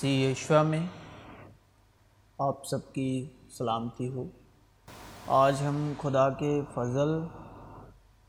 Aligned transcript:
سی 0.00 0.24
Yeshua 0.24 0.62
میں۔ 0.62 0.86
آپ 2.38 2.66
سب 2.66 2.92
کی 2.92 3.28
سلامتی 3.50 4.08
ہو۔ 4.08 4.24
آج 5.26 5.56
ہم 5.68 5.92
خدا 6.02 6.30
کے 6.30 6.62
فضل 6.74 7.08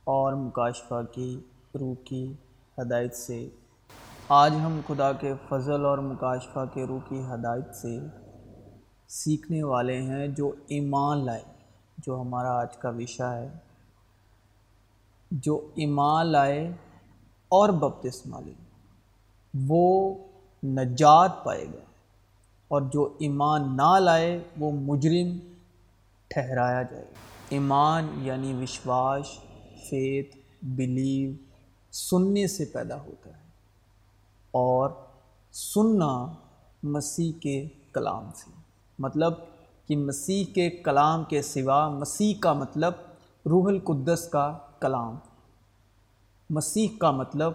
اور 0.04 0.34
مکاشفہ 0.34 1.02
کی، 1.12 1.40
روح 1.80 1.94
کی 2.06 2.34
ہدایت 2.78 3.16
سے۔ 3.16 3.50
آج 4.30 4.56
ہم 4.64 4.80
خدا 4.88 5.12
کے 5.12 5.34
فضل 5.50 5.86
اور 5.86 5.98
مکاشفہ 5.98 6.60
کے 6.74 6.86
روح 6.86 7.00
کی 7.10 7.22
ہدایت 7.34 7.76
سے 7.76 8.00
سیکھنے 9.08 9.64
والے 9.64 10.02
ہیں 10.02 10.28
جو 10.28 10.52
ایمان 10.68 11.26
لائے، 11.26 11.44
جو 11.98 12.22
ہمارا 12.22 12.52
آج 12.52 12.78
کا 12.78 12.90
وشا 12.90 13.36
ہے۔ 13.36 13.54
جو 15.32 15.68
ایمان 15.76 16.26
لائے 16.26 16.72
اور 17.50 17.70
بپتسمہ 17.70 18.40
لے۔ 18.46 18.54
وہ 19.68 20.16
نجات 20.64 21.44
پائے 21.44 21.66
گا۔ 21.66 21.80
اور 22.68 22.82
جو 22.82 23.16
ایمان 23.20 23.78
نہ 23.78 24.00
لائے، 24.00 24.44
وہ 24.60 24.72
مجرم 24.72 25.40
ٹھہرایا 26.28 26.82
جائے 26.82 27.04
گا۔ 27.04 27.14
ایمان 27.50 28.08
یعنی 28.18 28.64
وشواس، 28.64 29.26
فیت، 29.90 30.36
بلیو، 30.62 31.32
سننے 31.92 32.48
سے 32.48 32.66
پیدا 32.66 33.00
ہوتا 33.00 33.30
ہے۔ 33.30 33.42
اور 34.52 34.90
سننا 35.52 36.28
مسیح 36.84 37.32
کے 37.42 37.68
کلام 37.94 38.30
سے۔ 38.36 38.52
مطلب 39.00 39.34
کہ 39.88 39.98
مسیح 39.98 40.46
کے 40.54 40.70
کلام 40.70 41.24
کے 41.24 41.42
سوا 41.42 41.90
مسیح 41.90 42.34
کا 42.40 42.54
مطلب 42.54 42.94
روح 43.46 43.68
القدس 43.68 44.28
کا 44.32 44.58
کلام۔ 44.80 45.16
مسیح 46.50 46.88
کا 47.00 47.12
مطلب 47.12 47.54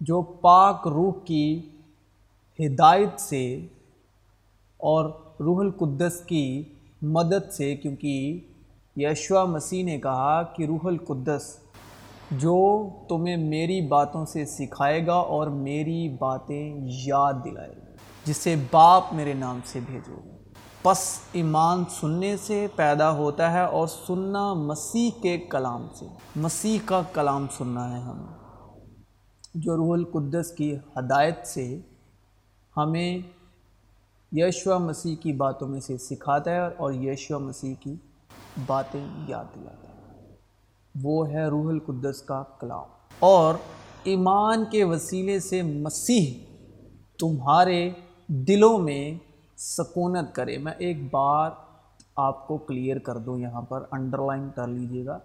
جو 0.00 0.22
پاک 0.22 0.88
روح 0.88 1.12
کی 1.24 1.68
ہدایت 2.66 3.20
سے 3.20 3.66
اور 4.76 5.04
روح 5.40 5.60
القدس 5.60 6.20
کی 6.26 6.64
مدد 7.02 7.52
سے، 7.52 7.76
کیونکہ 7.76 8.40
یشوا 8.96 9.44
مسیح 9.44 9.84
نے 9.84 10.00
کہا 10.00 10.42
کہ 10.42 10.66
روح 10.66 10.78
القدس 10.84 11.56
جو 12.30 12.88
تمہیں 13.08 13.36
میری 13.36 13.80
باتوں 13.80 14.24
سے 14.26 14.44
سکھائے 14.44 15.06
گا 15.06 15.14
اور 15.14 15.46
میری 15.46 16.08
باتیں 16.08 16.80
یاد 17.06 17.34
دلائے 17.44 17.74
گا، 17.76 17.96
جسے 18.24 18.54
باپ 18.72 19.04
میرے 19.12 19.34
نام 19.34 19.60
سے 19.64 19.80
بھیجو۔ 19.86 20.14
گا 20.14 20.38
پس 20.82 21.18
ایمان 21.32 21.84
سننے 21.90 22.36
سے 22.36 22.66
پیدا 22.76 23.10
ہوتا 23.10 23.52
ہے 23.52 23.64
اور 23.64 23.86
سننا 23.86 24.54
مسیح 24.54 25.10
کے 25.22 25.38
کلام 25.38 25.86
سے۔ 25.94 26.06
مسیح 26.36 26.78
کا 26.84 27.02
کلام 27.12 27.46
سننا 27.58 27.96
ہے 27.96 28.02
ہمیں 28.02 28.36
جو 29.54 29.76
روح 29.76 29.92
القدس 29.92 30.50
کی 30.50 30.76
ہدایت 30.76 31.46
سے 31.46 31.80
ہمیں 32.78 33.18
یشوا 34.32 34.78
مسیح 34.78 35.16
کی 35.16 35.32
باتوں 35.32 35.68
میں 35.68 35.80
سے 35.80 35.96
سکھاتا 35.96 36.50
ہے 36.50 36.66
اور 36.76 36.92
یشوا 36.92 37.38
مسیح 37.38 37.74
کی 37.80 37.94
باتیں 38.66 39.06
یاد 39.28 39.44
دلاتا 39.54 39.88
ہے۔ 39.88 40.34
وہ 41.02 41.28
ہے 41.28 41.46
روح 41.46 41.68
القدس 41.68 42.22
کا 42.22 42.42
کلام۔ 42.60 42.84
اور 43.18 43.54
ایمان 44.04 44.64
کے 44.70 44.84
وسیلے 44.84 45.40
سے 45.40 45.62
مسیح 45.62 46.34
تمہارے 47.18 47.90
دلوں 48.26 48.78
میں 48.78 49.18
سکونت 49.56 50.34
کرے۔ 50.34 50.58
میں 50.58 50.72
ایک 50.78 50.96
بار 51.10 51.50
آپ 52.16 52.48
کو 52.48 52.56
کلیئر 52.56 52.98
کر 52.98 53.18
دوں، 53.18 53.38
یہاں 53.38 53.62
پر 53.62 53.84
انڈر 53.90 54.18
لائن 54.18 54.48
کر 54.54 54.66
لیجیے 54.66 55.06
گا۔ 55.06 55.18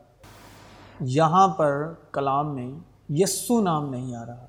یہاں 0.99 1.47
پر 1.47 1.93
کلام 2.11 2.55
میں 2.55 2.71
یسو 3.09 3.61
نام 3.61 3.89
نہیں 3.89 4.15
آ 4.15 4.25
رہا۔ 4.25 4.45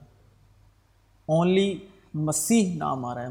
اونلی 1.26 1.78
مسیح 2.14 2.76
نام 2.78 3.04
آ 3.04 3.14
رہا 3.14 3.22
ہے 3.22 3.28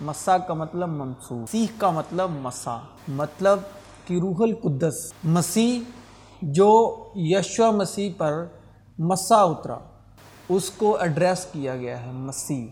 مسا 0.00 0.36
کا 0.38 0.54
مطلب 0.54 0.88
منصوب 0.88 1.38
مسیح 1.38 1.66
کا 1.78 1.90
مطلب 1.90 2.30
مسا 2.30 2.76
مطلب 3.08 3.58
کہ 4.06 4.14
روح 4.14 4.42
القدس، 4.42 5.12
مسیح 5.24 5.80
جو 6.42 6.72
یشو 7.14 7.70
مسیح 7.72 8.10
پر 8.16 8.44
مسا 8.98 9.42
اترا، 9.42 9.78
اس 10.48 10.70
کو 10.70 10.96
ایڈریس 10.96 11.46
کیا 11.52 11.76
گیا 11.76 12.06
ہے، 12.06 12.12
مسیح 12.12 12.66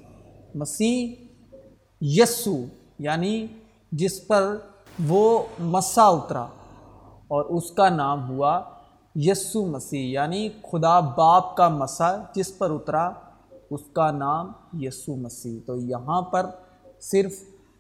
مسیح 0.54 1.14
یسو 2.00 2.56
یعنی 2.98 3.46
جس 3.92 4.26
پر 4.26 4.54
وہ 5.08 5.42
مسا 5.58 6.06
اترا 6.08 6.42
اور 7.28 7.44
اس 7.56 7.70
کا 7.70 7.88
نام 7.88 8.28
ہوا 8.30 8.60
یسو 9.14 9.64
مسیح 9.66 10.12
یعنی 10.12 10.48
خدا 10.72 11.00
باپ 11.00 11.56
کا 11.56 11.69
مسا 11.69 12.16
جس 12.34 12.58
پر 12.58 12.70
اترا 12.70 13.10
اس 13.70 13.81
کا 13.92 14.10
نام 14.10 14.53
یسو 14.72 15.16
مسیح۔ 15.16 15.60
تو 15.66 15.76
یہاں 15.76 16.22
پر 16.22 16.47
صرف 17.00 17.32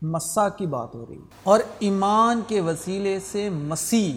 مسا 0.02 0.48
کی 0.48 0.66
بات 0.66 0.94
ہو 0.94 1.06
رہی 1.08 1.18
اور 1.42 1.60
ایمان 1.78 2.40
کے 2.46 2.60
وسیلے 2.60 3.20
سے 3.20 3.50
مسیح، 3.50 4.12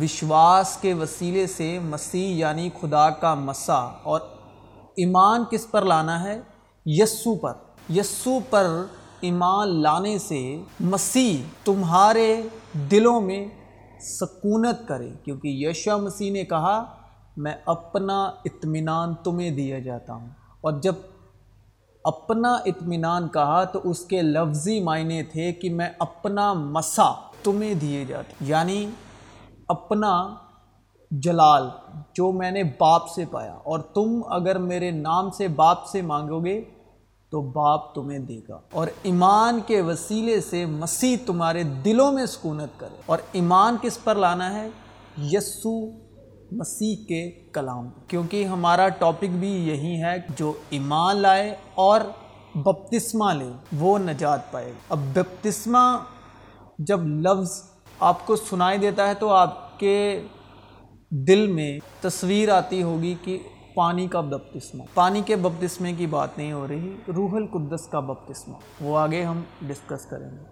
وشواس 0.00 0.78
کے 0.80 0.94
وسیلے 0.94 1.46
سے 1.46 1.78
مسیح 1.78 2.34
یعنی 2.34 2.70
خدا 2.80 3.10
کا 3.10 3.34
مسا 3.34 3.90
اور 4.02 4.20
ایمان 4.96 5.44
کس 5.50 5.70
پر 5.70 5.82
لانا 5.82 6.24
ہے؟ 6.24 6.40
یسو 6.86 7.34
پر۔ 7.34 7.52
یسو 7.90 8.38
پر 8.50 8.66
ایمان 9.20 9.82
لانے 9.82 10.18
سے 10.18 10.62
مسیح 10.80 11.36
تمہارے 11.64 12.42
دلوں 12.90 13.20
میں 13.20 13.46
سکونت 14.00 14.88
کرے۔ 14.88 15.10
کیونکہ 15.24 15.48
یشو 15.48 15.98
مسیح 15.98 16.32
نے 16.32 16.44
کہا، 16.44 16.84
میں 17.36 17.54
اپنا 17.66 18.24
اطمینان 18.44 19.14
تمہیں 19.24 19.50
دیا 19.50 19.78
جاتا 19.78 20.14
ہوں۔ 20.14 20.28
اور 20.62 20.72
جب 20.72 20.94
اپنا 22.04 22.52
اطمینان 22.52 23.28
کہا 23.28 23.64
تو 23.64 23.80
اس 23.84 24.04
کے 24.04 24.22
لفظی 24.22 24.80
معنی 24.80 25.22
تھے 25.22 25.52
کہ 25.52 25.70
میں 25.70 25.90
اپنا 25.98 26.52
مسا 26.52 27.12
تمہیں 27.42 27.74
دیے 27.74 28.04
جاتے 28.04 28.32
یعنی 28.40 28.90
اپنا 29.68 30.34
جلال 31.10 31.68
جو 32.14 32.32
میں 32.32 32.50
نے 32.50 32.62
باپ 32.78 33.08
سے 33.08 33.24
پایا۔ 33.30 33.54
اور 33.54 33.78
تم 33.78 34.20
اگر 34.28 34.58
میرے 34.58 34.90
نام 34.90 35.30
سے 35.30 35.48
باپ 35.48 35.86
سے 35.86 36.02
مانگو 36.02 36.44
گے 36.44 36.60
تو 37.30 37.40
باپ 37.40 37.94
تمہیں 37.94 38.18
دے 38.18 38.40
گا۔ 38.48 38.58
اور 38.72 38.86
ایمان 39.02 39.60
کے 39.66 39.80
وسیلے 39.80 40.40
سے 40.40 40.66
مسیح 40.66 41.16
تمہارے 41.26 41.62
دلوں 41.62 42.12
میں 42.12 42.26
سکونت 42.26 42.80
کرے۔ 42.80 43.02
اور 43.06 43.18
ایمان 43.32 43.76
کس 43.82 44.04
پر 44.04 44.14
لانا 44.14 44.54
ہے؟ 44.54 44.68
یسو 45.22 46.01
مسیح 46.56 46.96
کے 47.08 47.30
کلام، 47.52 47.88
کیونکہ 48.08 48.44
ہمارا 48.44 48.88
ٹاپک 48.88 49.24
بھی 49.24 49.68
یہی 49.68 50.02
ہے 50.02 50.16
جو 50.36 50.52
ایمان 50.70 51.16
لائے 51.16 51.56
اور 51.74 52.00
بپتسمہ 52.54 53.32
لے، 53.32 53.52
وہ 53.78 53.98
نجات 53.98 54.52
پائے۔ 54.52 54.72
اب 54.88 54.98
بپتسمہ 55.12 55.98
جب 56.78 57.06
لفظ 57.06 57.62
آپ 58.00 58.26
کو 58.26 58.36
سنائی 58.36 58.78
دیتا 58.78 59.08
ہے 59.08 59.14
تو 59.14 59.28
آپ 59.28 59.80
کے 59.80 60.22
دل 61.10 61.46
میں 61.46 61.78
تصویر 62.00 62.48
آتی 62.48 62.82
ہوگی 62.82 63.14
کہ 63.24 63.38
پانی 63.74 64.06
کا 64.06 64.20
بپتسمہ۔ 64.20 64.82
پانی 64.94 65.22
کے 65.26 65.36
بپتسمے 65.36 65.92
کی 65.92 66.06
بات 66.06 66.38
نہیں 66.38 66.52
ہو 66.52 66.66
رہی، 66.68 66.96
روح 67.16 67.30
القدس 67.32 67.86
کا 67.86 68.00
بپتسمہ۔ 68.00 68.54
وہ 68.80 68.98
آگے 68.98 69.22
ہم 69.22 69.40
ڈسکس 69.62 70.06
کریں 70.06 70.30
گے۔ 70.30 70.44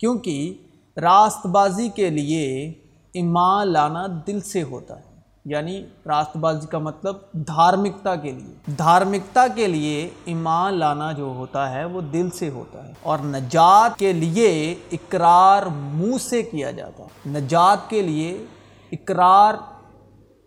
کیونکہ 0.00 0.58
راست 0.96 1.46
بازی 1.46 1.88
کے 1.88 2.10
لیے 2.10 2.68
ایمان 3.14 3.72
لانا 3.72 4.06
دل 4.26 4.40
سے 4.40 4.62
ہوتا 4.62 5.00
ہے۔ 5.00 5.07
یعنی 5.44 5.86
راست 6.06 6.36
بازی 6.36 6.66
کا 6.66 6.78
مطلب 6.78 7.16
دھارمکتا 7.32 8.14
کے 8.14 8.32
لیے۔ 8.32 8.54
دھارمکتا 8.78 9.46
کے 9.54 9.66
لیے 9.66 10.10
ایمان 10.24 10.74
لانا 10.74 11.12
جو 11.12 11.24
ہوتا 11.24 11.72
ہے 11.72 11.84
وہ 11.84 12.00
دل 12.00 12.30
سے 12.30 12.48
ہوتا 12.48 12.88
ہے 12.88 12.92
اور 13.02 13.18
نجات 13.18 13.98
کے 13.98 14.12
لیے 14.12 14.74
اقرار 14.92 15.62
منہ 15.94 16.16
سے 16.20 16.42
کیا 16.42 16.70
جاتا 16.70 17.04
ہے۔ 17.04 17.30
نجات 17.30 17.90
کے 17.90 18.02
لیے 18.02 18.44
اقرار 18.92 19.54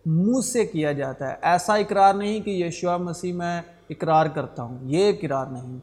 منہ 0.06 0.40
سے 0.40 0.66
کیا 0.66 0.92
جاتا 0.92 1.28
ہے۔ 1.28 1.34
ایسا 1.42 1.74
اقرار 1.74 2.14
نہیں 2.14 2.40
کہ 2.40 2.50
یشوا 2.50 2.96
مسیح 2.96 3.32
میں 3.32 3.62
اقرار 3.90 4.26
کرتا 4.26 4.62
ہوں، 4.62 4.78
یہ 4.82 5.08
اقرار 5.08 5.46
نہیں۔ 5.46 5.78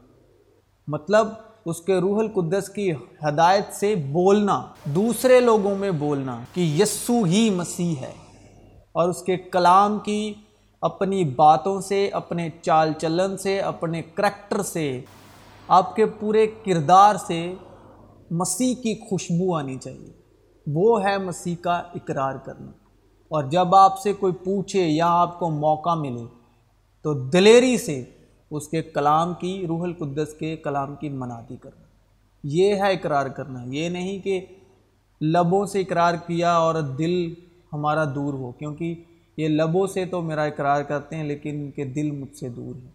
مطلب 0.86 1.28
اس 1.66 1.80
کے 1.80 1.98
روح 1.98 2.18
القدس 2.18 2.68
کی 2.68 2.92
ہدایت 3.28 3.74
سے 3.74 3.94
بولنا، 3.94 4.62
دوسرے 4.84 5.40
لوگوں 5.40 5.76
میں 5.76 5.90
بولنا 5.90 6.40
کہ 6.52 6.60
یسو 6.60 7.22
ہی 7.22 7.50
مسیح 7.50 7.94
ہے۔ 8.00 8.19
اور 8.92 9.08
اس 9.08 9.22
کے 9.22 9.36
کلام 9.36 9.98
کی 9.98 10.34
اپنی 10.80 11.24
باتوں 11.24 11.80
سے، 11.80 12.08
اپنے 12.08 12.48
چال 12.62 12.92
چلن 12.92 13.38
سے، 13.38 13.60
اپنے 13.60 14.02
کریکٹر 14.02 14.62
سے، 14.62 15.00
آپ 15.68 15.96
کے 15.96 16.06
پورے 16.06 16.46
کردار 16.46 17.14
سے 17.16 17.54
مسیح 18.30 18.74
کی 18.74 18.94
خوشبو 18.94 19.56
آنی 19.56 19.78
چاہیے۔ 19.78 20.12
وہ 20.66 21.04
ہے 21.04 21.18
مسیح 21.18 21.54
کا 21.60 21.72
اقرار 21.72 22.34
کرنا۔ 22.36 22.70
اور 23.28 23.44
جب 23.44 23.74
آپ 23.74 23.98
سے 23.98 24.12
کوئی 24.12 24.32
پوچھے 24.32 24.82
یا 24.82 25.06
آپ 25.06 25.38
کو 25.38 25.50
موقع 25.50 25.94
ملے، 25.94 26.24
تو 27.02 27.14
دلیری 27.14 27.78
سے 27.78 28.04
اس 28.50 28.68
کے 28.68 28.82
کلام 28.82 29.34
کی، 29.34 29.66
روح 29.66 29.82
القدس 29.82 30.34
کے 30.34 30.56
کلام 30.56 30.94
کی 30.94 31.08
منادی 31.08 31.56
کرنا۔ 31.56 31.82
یہ 32.42 32.74
ہے 32.74 32.92
اقرار 32.92 33.26
کرنا۔ 33.26 33.60
یہ 33.66 33.88
نہیں 33.88 34.18
کہ 34.18 34.46
لبوں 35.20 35.66
سے 35.66 35.80
اقرار 35.80 36.14
کیا 36.14 36.56
اور 36.56 36.74
دل 36.74 37.34
ہمارا 37.72 38.04
دور 38.04 38.34
ہو، 38.34 38.52
کیونکہ 38.52 38.94
یہ 39.36 39.48
لبوں 39.48 39.86
سے 39.86 40.04
تو 40.04 40.22
میرا 40.22 40.42
اقرار 40.42 40.82
کرتے 40.82 41.16
ہیں، 41.16 41.24
لیکن 41.24 41.50
ان 41.50 41.70
کے 41.70 41.84
دل 41.84 42.10
مجھ 42.10 42.36
سے 42.36 42.48
دور 42.48 42.74
ہے 42.84 42.90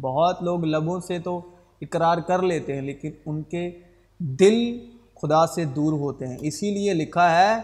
بہت 0.00 0.42
لوگ 0.42 0.64
لبوں 0.64 1.00
سے 1.00 1.18
تو 1.18 1.40
اقرار 1.80 2.18
کر 2.18 2.42
لیتے 2.42 2.74
ہیں، 2.74 2.82
لیکن 2.82 3.10
ان 3.26 3.42
کے 3.42 3.70
دل 4.18 4.78
خدا 5.22 5.46
سے 5.46 5.64
دور 5.64 5.92
ہوتے 5.92 6.26
ہیں۔ 6.26 6.36
اسی 6.40 6.70
لیے 6.70 6.94
لکھا 6.94 7.36
ہے، 7.36 7.62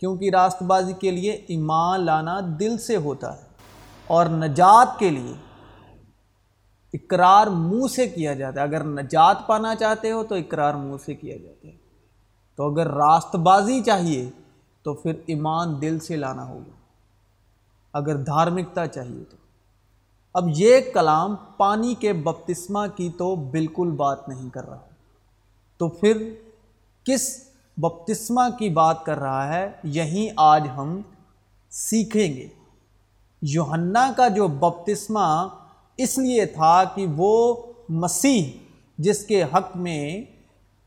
کیونکہ 0.00 0.30
راست 0.30 0.62
بازی 0.62 0.92
کے 0.92 1.10
لیے 1.10 1.32
ایمان 1.32 2.00
لانا 2.00 2.40
دل 2.60 2.78
سے 2.78 2.96
ہوتا 2.96 3.36
ہے 3.36 3.46
اور 4.06 4.26
نجات 4.26 4.98
کے 4.98 5.10
لیے 5.10 5.32
اقرار 6.94 7.46
منہ 7.46 7.86
سے 7.86 8.08
کیا 8.08 8.34
جاتا 8.34 8.60
ہے۔ 8.60 8.66
اگر 8.66 8.84
نجات 8.84 9.46
پانا 9.46 9.74
چاہتے 9.74 10.10
ہو 10.10 10.24
تو 10.24 10.34
اقرار 10.34 10.74
منہ 10.74 10.96
سے 11.04 11.14
کیا 11.14 11.36
جاتا 11.36 11.68
ہے۔ 11.68 11.76
تو 12.56 12.72
اگر 12.72 12.86
راست 12.86 13.36
بازی 13.36 13.80
چاہیے 13.80 14.30
تو 14.82 14.94
پھر 14.94 15.12
ایمان 15.26 15.80
دل 15.80 15.98
سے 15.98 16.16
لانا 16.16 16.48
ہوگا۔ 16.48 16.72
اگر 17.92 18.16
دھارمکتا 18.16 18.86
چاہیے 18.86 19.24
تو۔ 19.30 19.36
اب 20.34 20.44
یہ 20.56 20.80
کلام 20.94 21.36
پانی 21.56 21.94
کے 21.94 22.12
بپتسمہ 22.12 22.86
کی 22.96 23.10
تو 23.18 23.36
بالکل 23.36 23.90
بات 23.90 24.28
نہیں 24.28 24.50
کر 24.50 24.68
رہا۔ 24.68 24.78
تو 25.76 25.88
پھر 25.88 26.34
کس 27.04 27.44
بپتسمہ 27.76 28.40
کی 28.58 28.68
بات 28.68 29.04
کر 29.04 29.18
رہا 29.18 29.48
ہے؟ 29.48 29.70
یہیں 29.84 30.32
آج 30.36 30.68
ہم 30.76 31.00
سیکھیں 31.70 32.34
گے۔ 32.34 32.48
یوہنا 33.42 34.12
کا 34.16 34.28
جو 34.28 34.48
بپتسمہ 34.48 35.48
اس 35.96 36.18
لیے 36.18 36.46
تھا 36.46 36.84
کہ 36.84 37.06
وہ 37.16 37.56
مسیح 37.88 38.44
جس 38.98 39.24
کے 39.24 39.42
حق 39.42 39.76
میں 39.76 40.22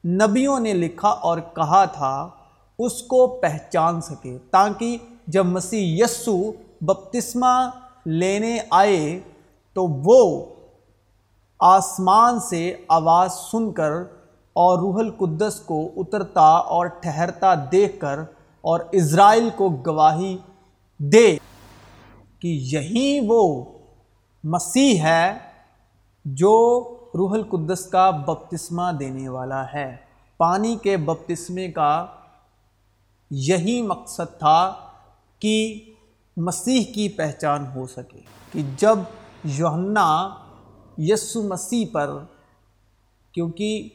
نبیوں 0.08 0.60
نے 0.60 0.74
لکھا 0.74 1.08
اور 1.08 1.38
کہا 1.56 1.86
تھا 1.86 2.30
اس 2.80 3.02
کو 3.02 3.28
پہچان 3.28 4.02
سکے، 4.02 4.38
تاکہ 4.52 4.98
جب 5.28 5.46
مسیح 5.46 6.04
یسو 6.04 6.52
بپتسمہ 6.82 7.70
لینے 8.06 8.58
آئے 8.70 9.20
تو 9.74 9.88
وہ 9.88 10.46
آسمان 11.60 12.40
سے 12.40 12.76
آواز 12.88 13.34
سن 13.34 13.72
کر 13.72 13.92
اور 14.56 14.80
روح 14.80 15.00
القدس 15.00 15.60
کو 15.60 15.90
اترتا 15.96 16.48
اور 16.48 16.86
ٹھہرتا 16.86 17.54
دیکھ 17.72 18.00
کر 18.00 18.20
اور 18.62 18.80
اسرائیل 18.92 19.50
کو 19.56 19.70
گواہی 19.70 20.38
دے 21.00 21.38
کہ 22.40 22.48
یہی 22.48 23.20
وہ 23.28 23.66
مسیح 24.44 25.02
ہے 25.02 25.34
جو 26.26 26.54
روح 27.16 27.34
القدس 27.34 27.86
کا 27.86 28.10
بپتسمہ 28.10 28.92
دینے 29.00 29.30
والا 29.30 29.64
ہے۔ 29.74 29.96
پانی 30.38 30.76
کے 30.76 30.98
بپتسمے 30.98 31.72
کا 31.72 32.06
یہی 33.32 33.82
مقصد 33.82 34.38
تھا 34.40 34.74
کہ 35.40 35.80
مسیح 36.38 36.84
کی 36.94 37.10
پہچان 37.10 37.66
ہو 37.76 37.86
سکے، 37.88 38.20
کہ 38.54 38.62
جب 38.78 39.00
یوہنا 39.44 40.30
یسو 40.98 41.42
مسیح 41.44 41.86
پر، 41.92 42.10
کیونکہ 43.34 43.90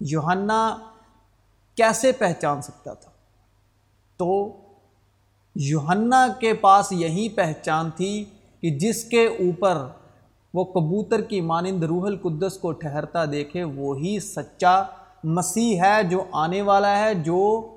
یوہنا 0.00 0.78
کیسے 1.76 2.12
پہچان 2.12 2.62
سکتا 2.62 2.94
تھا؟ 2.94 3.10
تو 4.16 4.56
یوہنا 5.56 6.26
کے 6.40 6.54
پاس 6.54 6.92
یہی 6.92 7.28
پہچان 7.28 7.90
تھی 7.90 8.24
کہ 8.60 8.70
جس 8.70 9.04
کے 9.04 9.26
اوپر 9.26 9.78
وہ 10.54 10.64
کبوتر 10.64 11.20
کی 11.20 11.40
مانند 11.40 11.84
روح 11.84 12.06
القدس 12.06 12.58
کو 12.58 12.72
ٹھہرتا 12.72 13.24
دیکھے، 13.24 13.64
وہی 13.64 14.18
سچا 14.20 14.82
مسیح 15.24 15.82
ہے 15.82 16.02
جو 16.02 16.24
آنے 16.32 16.62
والا 16.62 16.98
ہے، 16.98 17.14
جو 17.14 17.71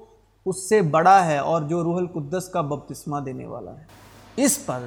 اس 0.45 0.69
سے 0.69 0.81
بڑا 0.81 1.25
ہے 1.25 1.37
اور 1.37 1.61
جو 1.61 1.83
روح 1.83 1.97
القدس 1.97 2.47
کا 2.47 2.61
بپتسمہ 2.61 3.19
دینے 3.19 3.45
والا 3.45 3.71
ہے۔ 3.71 3.85
اس 4.35 4.65
پر 4.65 4.83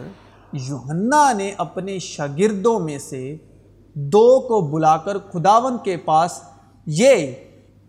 یوہنا 0.52 1.32
نے 1.32 1.52
اپنے 1.58 1.98
شاگردوں 1.98 2.78
میں 2.80 2.98
سے 2.98 3.36
دو 3.94 4.40
کو 4.40 4.60
بلا 4.60 4.96
کر 4.96 5.18
خداون 5.18 5.76
کے 5.84 5.96
پاس 5.96 6.40
یہ 6.86 7.34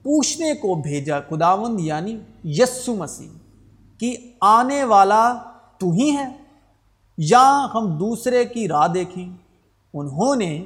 پوچھنے 0.03 0.53
کو 0.53 0.75
بھیجا، 0.75 1.19
خداون 1.19 1.79
یعنی 1.79 2.17
یسو 2.43 2.95
مسیح، 2.95 3.29
کہ 3.97 4.15
آنے 4.41 4.83
والا 4.83 5.23
تو 5.77 5.91
ہی 5.91 6.11
ہے 6.15 6.27
یا 7.17 7.67
ہم 7.73 7.97
دوسرے 7.97 8.45
کی 8.45 8.67
راہ 8.67 8.87
دیکھیں؟ 8.87 9.27
انہوں 9.93 10.35
نے 10.35 10.65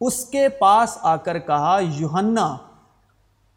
اس 0.00 0.24
کے 0.24 0.48
پاس 0.48 0.98
آ 1.02 1.16
کر 1.16 1.38
کہا 1.38 1.78
یوہنا 1.94 2.56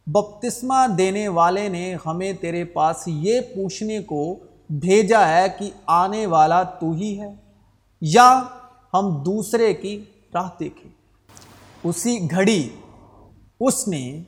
بپتسمہ 0.08 0.88
دینے 0.98 1.28
والے 1.28 1.70
نے 1.70 1.96
ہمیں 2.06 2.34
تیرے 2.34 2.64
پاس 2.64 3.04
یہ 3.06 3.42
پوچھنے 3.42 4.00
کو 4.00 4.36
بھیجا 4.70 5.28
ہے 5.30 5.48
کہ 5.60 5.70
آنے 5.86 6.26
والا 6.26 6.64
تو 6.64 6.92
ہی 6.92 7.20
ہے 7.22 7.36
یا 8.02 8.42
ہم 8.94 9.24
دوسرے 9.24 9.74
کی 9.74 10.04
راہ 10.34 10.50
دیکھیں۔ 10.60 10.92
اسی 11.84 12.32
گھڑی 12.32 12.70
اس 13.60 13.88
نے 13.88 14.24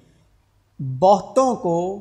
بہتوں 0.79 1.55
کو، 1.55 1.99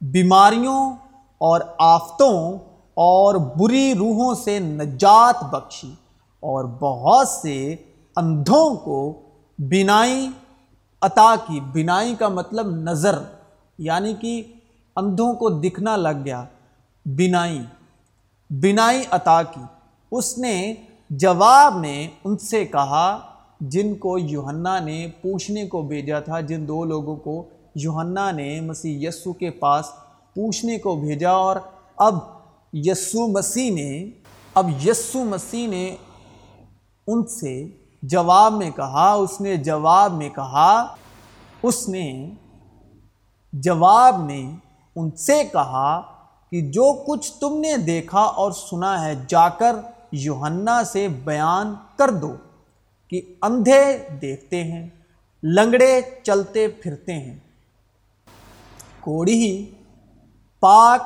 بیماریوں 0.00 0.90
اور 1.38 1.60
آفتوں 1.78 2.58
اور 2.94 3.34
بری 3.34 3.94
روحوں 3.94 4.34
سے 4.34 4.58
نجات 4.58 5.44
بخشی 5.44 5.94
اور 6.40 6.64
بہت 6.64 7.28
سے 7.28 7.76
اندھوں 8.16 8.74
کو 8.74 9.12
بینائی 9.58 10.28
عطا 11.02 11.34
کی، 11.46 11.60
بینائی 11.72 12.14
کا 12.14 12.28
مطلب 12.28 12.66
نظر 12.66 13.18
یعنی 13.78 14.14
کہ 14.14 14.42
اندھوں 14.96 15.32
کو 15.34 15.48
دکھنا 15.48 15.96
لگ 15.96 16.24
گیا، 16.24 16.44
بینائی۔ 17.06 17.60
بینائی 18.50 19.02
عطا 19.10 19.42
کی۔ 19.42 19.60
اس 20.12 20.38
نے 20.38 20.74
جواب 21.10 21.76
میں 21.76 22.08
ان 22.24 22.36
سے 22.38 22.64
کہا، 22.64 23.18
جن 23.60 23.94
کو 23.94 24.18
یوہنا 24.18 24.78
نے 24.78 25.06
پوچھنے 25.22 25.66
کو 25.68 25.82
بھیجا 25.82 26.20
تھا، 26.20 26.40
جن 26.40 26.68
دو 26.68 26.84
لوگوں 26.84 27.16
کو 27.16 27.42
یوہنا 27.74 28.30
نے 28.30 28.60
مسیح 28.60 29.08
یسو 29.08 29.32
کے 29.32 29.50
پاس 29.50 29.90
پوچھنے 30.34 30.78
کو 30.78 30.96
بھیجا، 30.96 31.30
اور 31.30 31.56
اب 31.96 32.18
یسو 32.72 33.26
مسیح 33.26 33.74
نے، 33.74 34.10
اب 34.54 34.68
یسو 34.86 35.24
مسیح 35.24 35.68
نے 35.68 35.96
ان 37.06 37.26
سے 37.26 37.68
جواب 38.02 38.52
میں 38.52 38.70
کہا، 38.70 39.12
اس 39.12 39.40
نے 39.40 39.56
جواب 39.56 40.12
میں 40.12 40.28
کہا، 40.28 40.94
اس 41.62 41.88
نے 41.88 42.30
جواب 43.52 44.20
میں 44.20 44.56
ان 44.96 45.10
سے 45.10 45.42
کہا 45.52 46.00
کہ 46.50 46.60
جو 46.60 47.04
کچھ 47.06 47.32
تم 47.32 47.60
نے 47.60 47.76
دیکھا 47.76 48.20
اور 48.20 48.52
سنا 48.52 49.04
ہے، 49.04 49.14
جا 49.28 49.48
کر 49.48 49.76
یوہنا 50.12 50.84
سے 50.84 51.08
بیان 51.08 51.74
کر 51.96 52.10
دو 52.10 52.36
کہ 53.08 53.20
اندھے 53.42 54.08
دیکھتے 54.22 54.64
ہیں، 54.64 54.88
لنگڑے 55.42 56.00
چلتے 56.22 56.68
پھرتے 56.68 57.12
ہیں۔ 57.12 57.38
کوڑی 59.00 59.70
پاک 60.60 61.02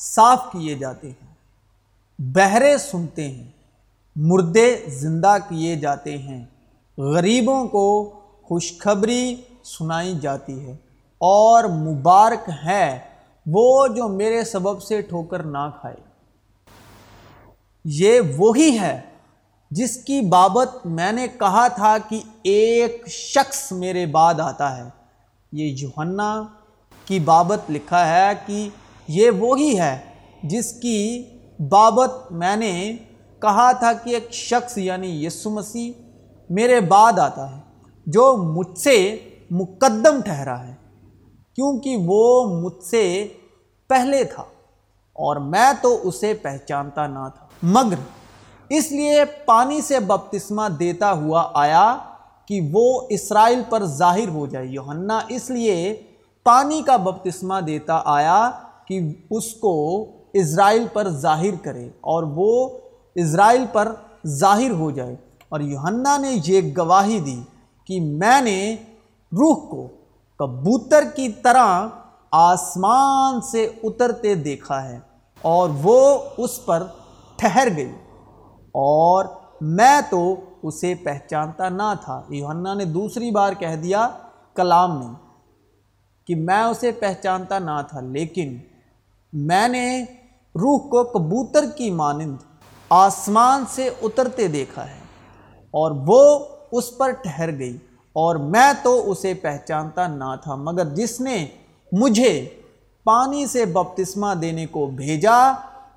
صاف 0.00 0.52
کیے 0.52 0.74
جاتے 0.74 1.08
ہیں، 1.08 1.34
بہرے 2.18 2.78
سنتے 2.78 3.28
ہیں۔ 3.28 3.57
مردے 4.20 4.76
زندہ 4.86 5.36
کیے 5.48 5.76
جاتے 5.76 6.18
ہیں۔ 6.18 6.44
غریبوں 6.98 7.68
کو 7.68 8.12
خوشخبری 8.42 9.36
سنائی 9.64 10.18
جاتی 10.18 10.66
ہے۔ 10.66 10.72
اور 11.18 11.64
مبارک 11.64 12.50
ہے 12.64 12.98
وہ 13.46 13.86
جو 13.86 14.08
میرے 14.08 14.44
سبب 14.44 14.82
سے 14.82 15.00
ٹھوکر 15.00 15.42
نہ 15.42 15.70
کھائے۔ 15.80 15.96
یہ 17.84 18.20
وہی 18.36 18.78
ہے 18.80 19.00
جس 19.70 19.96
کی 20.04 20.20
بابت 20.20 20.68
میں 20.84 21.12
نے 21.12 21.28
کہا 21.28 21.68
تھا 21.68 21.96
کہ 22.08 22.20
ایک 22.42 23.04
شخص 23.08 23.72
میرے 23.72 24.06
بعد 24.06 24.40
آتا 24.40 24.76
ہے۔ 24.76 24.82
یہ 25.52 25.64
یوہنا 25.78 26.42
کی 27.04 27.18
بابت 27.20 27.70
لکھا 27.70 28.08
ہے 28.08 28.30
کہ 28.46 28.68
یہ 29.08 29.30
وہی 29.30 29.80
ہے 29.80 29.98
جس 30.42 30.72
کی 30.72 31.24
بابت 31.68 32.32
میں 32.32 32.56
نے 32.56 32.96
کہا 33.40 33.72
تھا 33.72 33.92
کہ 33.92 34.10
ایک 34.10 34.32
شخص 34.32 34.78
یعنی 34.78 35.24
یسو 35.24 35.50
مسیح 35.50 35.92
میرے 36.50 36.80
بعد 36.80 37.18
آتا 37.18 37.56
ہے، 37.56 37.60
جو 38.06 38.36
مجھ 38.36 38.78
سے 38.78 39.18
مقدم 39.50 40.20
ٹھہرا 40.24 40.68
ہے، 40.68 40.74
کیونکہ 41.54 41.96
وہ 42.06 42.44
مجھ 42.60 42.84
سے 42.84 43.28
پہلے 43.88 44.24
تھا 44.24 44.42
اور 45.12 45.36
میں 45.36 45.72
تو 45.80 45.98
اسے 46.04 46.34
پہچانتا 46.34 47.06
نہ 47.06 47.28
تھا۔ 47.34 47.46
مگر 47.62 47.96
اس 48.68 48.92
لیے 48.92 49.24
پانی 49.24 49.80
سے 49.80 50.00
بپتسمہ 50.00 50.68
دیتا 50.68 51.12
ہوا 51.12 51.50
آیا 51.54 51.96
کہ 52.46 52.60
وہ 52.72 53.00
اسرائیل 53.10 53.62
پر 53.68 53.84
ظاہر 53.84 54.28
ہو 54.28 54.46
جائے۔ 54.46 54.66
یوہنا 54.66 55.20
اس 55.28 55.50
لیے 55.50 56.02
پانی 56.44 56.82
کا 56.82 56.96
بپتسمہ 56.96 57.60
دیتا 57.60 58.00
آیا 58.04 58.50
کہ 58.88 59.00
اس 59.30 59.54
کو 59.54 60.06
اسرائیل 60.32 60.86
پر 60.92 61.08
ظاہر 61.08 61.54
کرے 61.62 61.86
اور 61.86 62.22
وہ 62.22 62.68
اسرائیل 63.22 63.64
پر 63.72 63.94
ظاہر 64.26 64.70
ہو 64.70 64.90
جائے۔ 64.90 65.16
اور 65.48 65.60
یوہنا 65.60 66.16
نے 66.16 66.38
یہ 66.46 66.60
گواہی 66.78 67.20
دی 67.20 67.42
کہ 67.84 68.00
میں 68.00 68.40
نے 68.40 68.76
روح 69.32 69.68
کو 69.68 69.88
کبوتر 70.38 71.04
کی 71.16 71.28
طرح 71.28 71.86
آسمان 72.30 73.40
سے 73.40 73.70
اترتے 73.82 74.34
دیکھا 74.34 74.88
ہے 74.88 74.98
اور 75.42 75.70
وہ 75.82 76.18
اس 76.36 76.66
پر 76.66 76.86
ٹھہر 77.36 77.68
گئی۔ 77.76 77.92
اور 78.72 79.24
میں 79.60 80.00
تو 80.10 80.34
اسے 80.62 80.94
پہچانتا 80.94 81.68
نہ 81.68 81.92
تھا۔ 82.04 82.22
یوحنا 82.28 82.74
نے 82.74 82.84
دوسری 82.84 83.30
بار 83.30 83.52
کہہ 83.52 83.76
دیا 83.76 84.08
کلام 84.54 84.98
نے 84.98 85.06
کہ 86.24 86.34
میں 86.34 86.62
اسے 86.62 86.92
پہچانتا 86.92 87.58
نہ 87.58 87.80
تھا، 87.88 88.00
لیکن 88.00 88.58
میں 89.32 89.68
نے 89.68 90.02
روح 90.48 90.78
کو 90.78 91.04
کبوتر 91.04 91.64
کی 91.76 91.90
مانند 91.90 92.36
آسمان 92.90 93.64
سے 93.70 93.90
اترتے 94.02 94.46
دیکھا 94.48 94.84
ہے 94.84 94.98
اور 95.70 95.90
وہ 96.06 96.38
اس 96.72 96.98
پر 96.98 97.10
ٹھہر 97.10 97.58
گئی 97.58 97.76
اور 98.12 98.36
میں 98.36 98.72
تو 98.82 99.10
اسے 99.10 99.34
پہچانتا 99.34 100.06
نہ 100.06 100.34
تھا، 100.42 100.54
مگر 100.54 100.84
جس 100.84 101.20
نے 101.20 101.46
مجھے 101.92 102.48
پانی 103.04 103.46
سے 103.46 103.64
بپتسمہ 103.64 104.34
دینے 104.34 104.66
کو 104.66 104.86
بھیجا، 104.86 105.52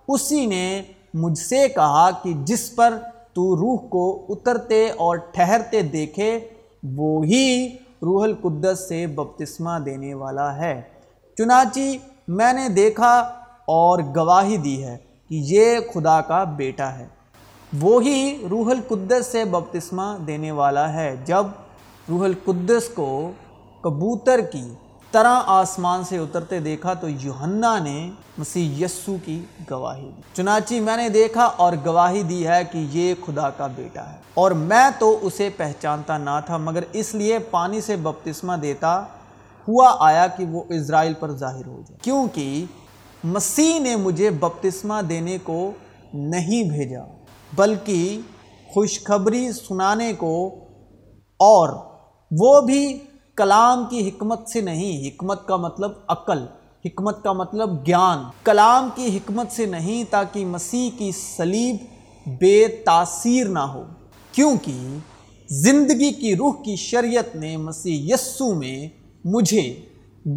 اسی 0.07 0.45
نے 0.45 0.81
مجھ 1.13 1.38
سے 1.38 1.67
کہا 1.67 2.12
کہ 2.12 2.33
جس 2.45 2.75
پر 2.75 2.98
تو 3.33 3.55
روح 3.55 3.88
کو 3.88 4.25
اترتے 4.29 4.89
اور 4.89 5.17
ٹھہرتے 5.17 5.81
دیکھے 5.81 6.39
وہی 6.83 7.77
روح 8.01 8.24
القدس 8.24 8.88
سے 8.89 9.07
بپتسمہ 9.07 9.79
دینے 9.79 10.13
والا 10.13 10.55
ہے۔ 10.57 10.81
چنانچہ 11.38 11.79
میں 12.27 12.53
نے 12.53 12.69
دیکھا 12.69 13.13
اور 13.65 14.00
گواہی 14.15 14.57
دی 14.57 14.83
ہے۔ 14.83 14.98
کہ 15.31 15.41
یہ 15.43 15.77
خدا 15.93 16.21
کا 16.21 16.43
بیٹا 16.43 17.00
ہے۔ 17.00 17.07
وہی 17.81 18.47
روح 18.50 18.71
القدس 18.71 19.27
سے 19.31 19.45
بپتسمہ 19.45 20.17
دینے 20.27 20.51
والا 20.51 20.93
ہے۔ 20.93 21.15
جب 21.25 21.45
روح 22.09 22.23
القدس 22.23 22.89
کو 22.95 23.31
کبوتر 23.81 24.41
کی 24.41 24.73
طرح 25.11 25.39
آسمان 25.45 26.03
سے 26.03 26.17
اترتے 26.17 26.59
دیکھا 26.59 26.93
تو 26.93 27.09
یوحنا 27.09 27.79
نے 27.79 28.11
مسیح 28.38 28.85
یسو 28.85 29.15
کی 29.25 29.45
گواہی 29.71 30.09
دی۔ 30.17 30.21
چنانچہ 30.33 30.73
میں 30.73 30.97
نے 30.97 31.09
دیکھا 31.09 31.43
اور 31.43 31.73
گواہی 31.85 32.23
دی 32.23 32.47
ہے 32.47 32.63
کہ 32.71 32.88
یہ 32.91 33.13
خدا 33.25 33.50
کا 33.50 33.67
بیٹا 33.67 34.13
ہے۔ 34.13 34.17
اور 34.33 34.51
میں 34.51 34.89
تو 35.00 35.19
اسے 35.21 35.50
پہچانتا 35.57 36.17
نہ 36.17 36.39
تھا، 36.45 36.57
مگر 36.57 36.83
اس 36.91 37.15
لیے 37.15 37.39
پانی 37.39 37.81
سے 37.81 37.95
بپتسمہ 37.95 38.53
دیتا 38.53 39.03
ہوا 39.67 39.95
آیا 40.00 40.27
کہ 40.27 40.45
وہ 40.45 40.63
اسرائیل 40.69 41.13
پر 41.13 41.31
ظاہر 41.31 41.67
ہو 41.67 41.81
جائے۔ 41.88 41.97
کیونکہ 42.01 42.65
مسیح 43.23 43.79
نے 43.79 43.95
مجھے 43.95 44.29
بپتسمہ 44.29 45.01
دینے 45.01 45.37
کو 45.43 45.71
نہیں 46.13 46.63
بھیجا، 46.63 47.03
بلکہ 47.53 48.19
خوشخبری 48.73 49.51
سنانے 49.51 50.13
کو 50.13 50.55
اور 51.39 51.69
وہ 52.31 52.61
بھی 52.61 52.97
کلام 53.35 53.83
کی 53.89 54.09
حکمت 54.09 54.47
سے 54.47 54.61
نہیں۔ 54.61 55.07
حکمت 55.07 55.47
کا 55.47 55.55
مطلب 55.55 55.91
عقل، 56.07 56.45
حکمت 56.85 57.23
کا 57.23 57.33
مطلب 57.33 57.87
گیان۔ 57.87 58.23
کلام 58.43 58.89
کی 58.95 59.17
حکمت 59.17 59.51
سے 59.51 59.65
نہیں 59.65 60.03
تاکہ 60.09 60.45
مسیح 60.45 60.89
کی 60.97 61.11
سلیب 61.11 61.75
بے 62.39 62.67
تاثیر 62.85 63.47
نہ 63.47 63.59
ہو، 63.59 63.83
کیونکہ 64.31 64.97
زندگی 65.49 66.11
کی 66.11 66.35
روح 66.35 66.53
کی 66.63 66.75
شریعت 66.75 67.35
نے 67.35 67.57
مسیح 67.57 68.13
یسو 68.13 68.53
میں 68.53 68.87
مجھے 69.25 69.73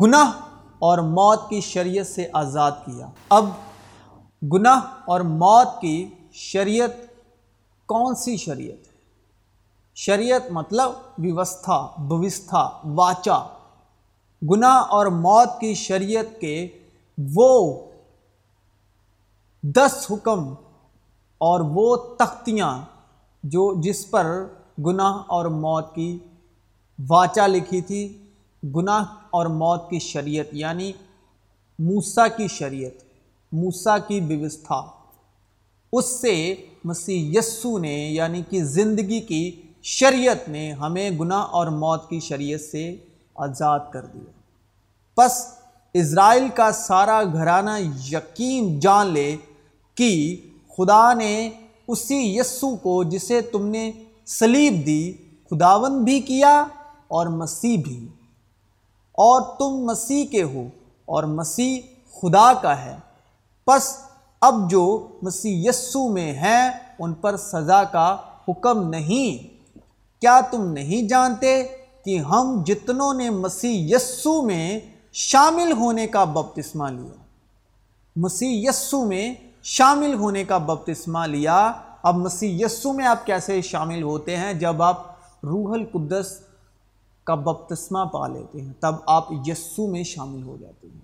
گناہ 0.03 0.31
اور 0.79 0.99
موت 0.99 1.49
کی 1.49 1.61
شریعت 1.61 2.07
سے 2.07 2.27
آزاد 2.33 2.73
کیا۔ 2.73 3.07
اب 3.29 3.45
گناہ 4.53 4.81
اور 5.05 5.21
موت 5.21 5.81
کی 5.81 6.09
شریعت 6.33 6.91
کون 7.87 8.15
سی 8.15 8.37
شریعت 8.37 8.87
ہے؟ 8.87 8.93
شریعت 9.95 10.43
مطلب 10.51 10.93
ویوستھا، 11.19 11.89
بوستھا، 11.99 12.71
واچا۔ 12.85 13.39
گناہ 14.51 14.77
اور 14.77 15.07
موت 15.07 15.61
کی 15.61 15.75
شریعت 15.75 16.41
کے 16.41 16.69
وہ 17.35 17.81
دس 19.63 20.07
حکم 20.11 20.55
اور 21.39 21.61
وہ 21.61 21.97
تختیاں 21.97 22.79
جو 23.43 23.81
جس 23.81 24.11
پر 24.11 24.47
گناہ 24.87 25.15
اور 25.27 25.45
موت 25.45 25.95
کی 25.95 26.19
واچا 27.09 27.47
لکھی 27.47 27.81
تھی۔ 27.81 28.31
گناہ 28.77 29.05
اور 29.35 29.47
موت 29.47 29.91
کی 29.91 29.99
شریعت 29.99 30.47
یعنی 30.53 30.93
موسا 31.79 32.29
کی 32.29 32.49
شریعت 32.49 33.03
موسا 33.53 33.99
کی 33.99 34.21
ویوستھا۔ 34.21 34.81
اس 35.93 36.21
سے 36.21 36.55
مسیح 36.85 37.39
یسو 37.39 37.79
نے 37.79 37.97
یعنی 38.11 38.43
کہ 38.51 38.65
زندگی 38.65 39.21
کی 39.21 39.63
شریعت 39.83 40.49
نے 40.49 40.73
ہمیں 40.73 41.11
گناہ 41.11 41.43
اور 41.43 41.67
موت 41.67 42.09
کی 42.11 42.21
شریعت 42.21 42.61
سے 42.61 42.97
آزاد 43.35 43.81
کر 43.93 44.05
دیا۔ 44.07 44.31
پس 45.15 45.33
اسرائیل 45.95 46.49
کا 46.55 46.73
سارا 46.73 47.23
گھرانہ 47.33 47.71
یقین 48.13 48.81
جان 48.81 49.07
لے 49.07 49.37
کہ 49.95 50.37
خدا 50.77 51.13
نے 51.15 51.51
اسی 51.89 52.39
یسو 52.39 52.77
کو 52.77 53.03
جسے 53.05 53.41
تم 53.41 53.67
نے 53.67 53.91
سلیب 54.27 54.87
دی 54.87 55.13
خداون 55.51 56.05
بھی 56.05 56.21
کیا 56.21 56.67
اور 57.09 57.27
مسیح 57.27 57.77
بھی۔ 57.85 58.07
اور 59.15 59.43
تم 59.59 59.85
مسیح 59.85 60.27
کے 60.27 60.43
ہو 60.43 60.63
اور 61.05 61.25
مسیح 61.25 61.81
خدا 62.21 62.53
کا 62.55 62.85
ہے۔ 62.85 62.97
پس 63.65 63.97
اب 64.41 64.71
جو 64.71 65.09
مسیح 65.23 65.69
یسو 65.69 66.09
میں 66.09 66.33
ہیں، 66.33 66.71
ان 66.99 67.15
پر 67.15 67.37
سزا 67.37 67.85
کا 67.85 68.17
حکم 68.49 68.89
نہیں۔ 68.89 69.55
کیا 70.21 70.41
تم 70.51 70.73
نہیں 70.73 71.09
جانتے 71.09 71.63
کہ 72.05 72.19
ہم 72.19 72.63
جتنوں 72.67 73.15
نے 73.15 73.31
مسیح 73.31 73.97
یسو 73.97 74.43
میں 74.43 74.81
شامل 75.13 75.73
ہونے 75.73 76.07
کا 76.07 76.25
بپتسمہ 76.25 76.89
لیا؟ 76.89 77.13
مسیح 78.17 78.69
یسو 78.69 79.05
میں 79.05 79.35
شامل 79.63 80.15
ہونے 80.15 80.45
کا 80.45 80.59
بپتسمہ 80.59 81.27
لیا۔ 81.27 81.73
اب 82.03 82.15
مسیح 82.15 82.65
یسو 82.65 82.93
میں 82.93 83.07
آپ 83.07 83.27
کیسے 83.27 83.63
شامل 83.63 84.03
ہوتے 84.03 84.37
ہیں؟ 84.37 84.53
جب 84.53 84.83
آپ 84.83 85.03
روح 85.43 85.75
القدس 85.75 86.41
کا 87.25 87.35
بپتسمہ 87.35 88.05
پا 88.05 88.27
لیتے 88.27 88.61
ہیں، 88.61 88.73
تب 88.81 88.95
آپ 89.07 89.29
یسو 89.47 89.87
میں 89.87 90.03
شامل 90.03 90.43
ہو 90.43 90.57
جاتے 90.61 90.89
ہیں۔ 90.95 91.01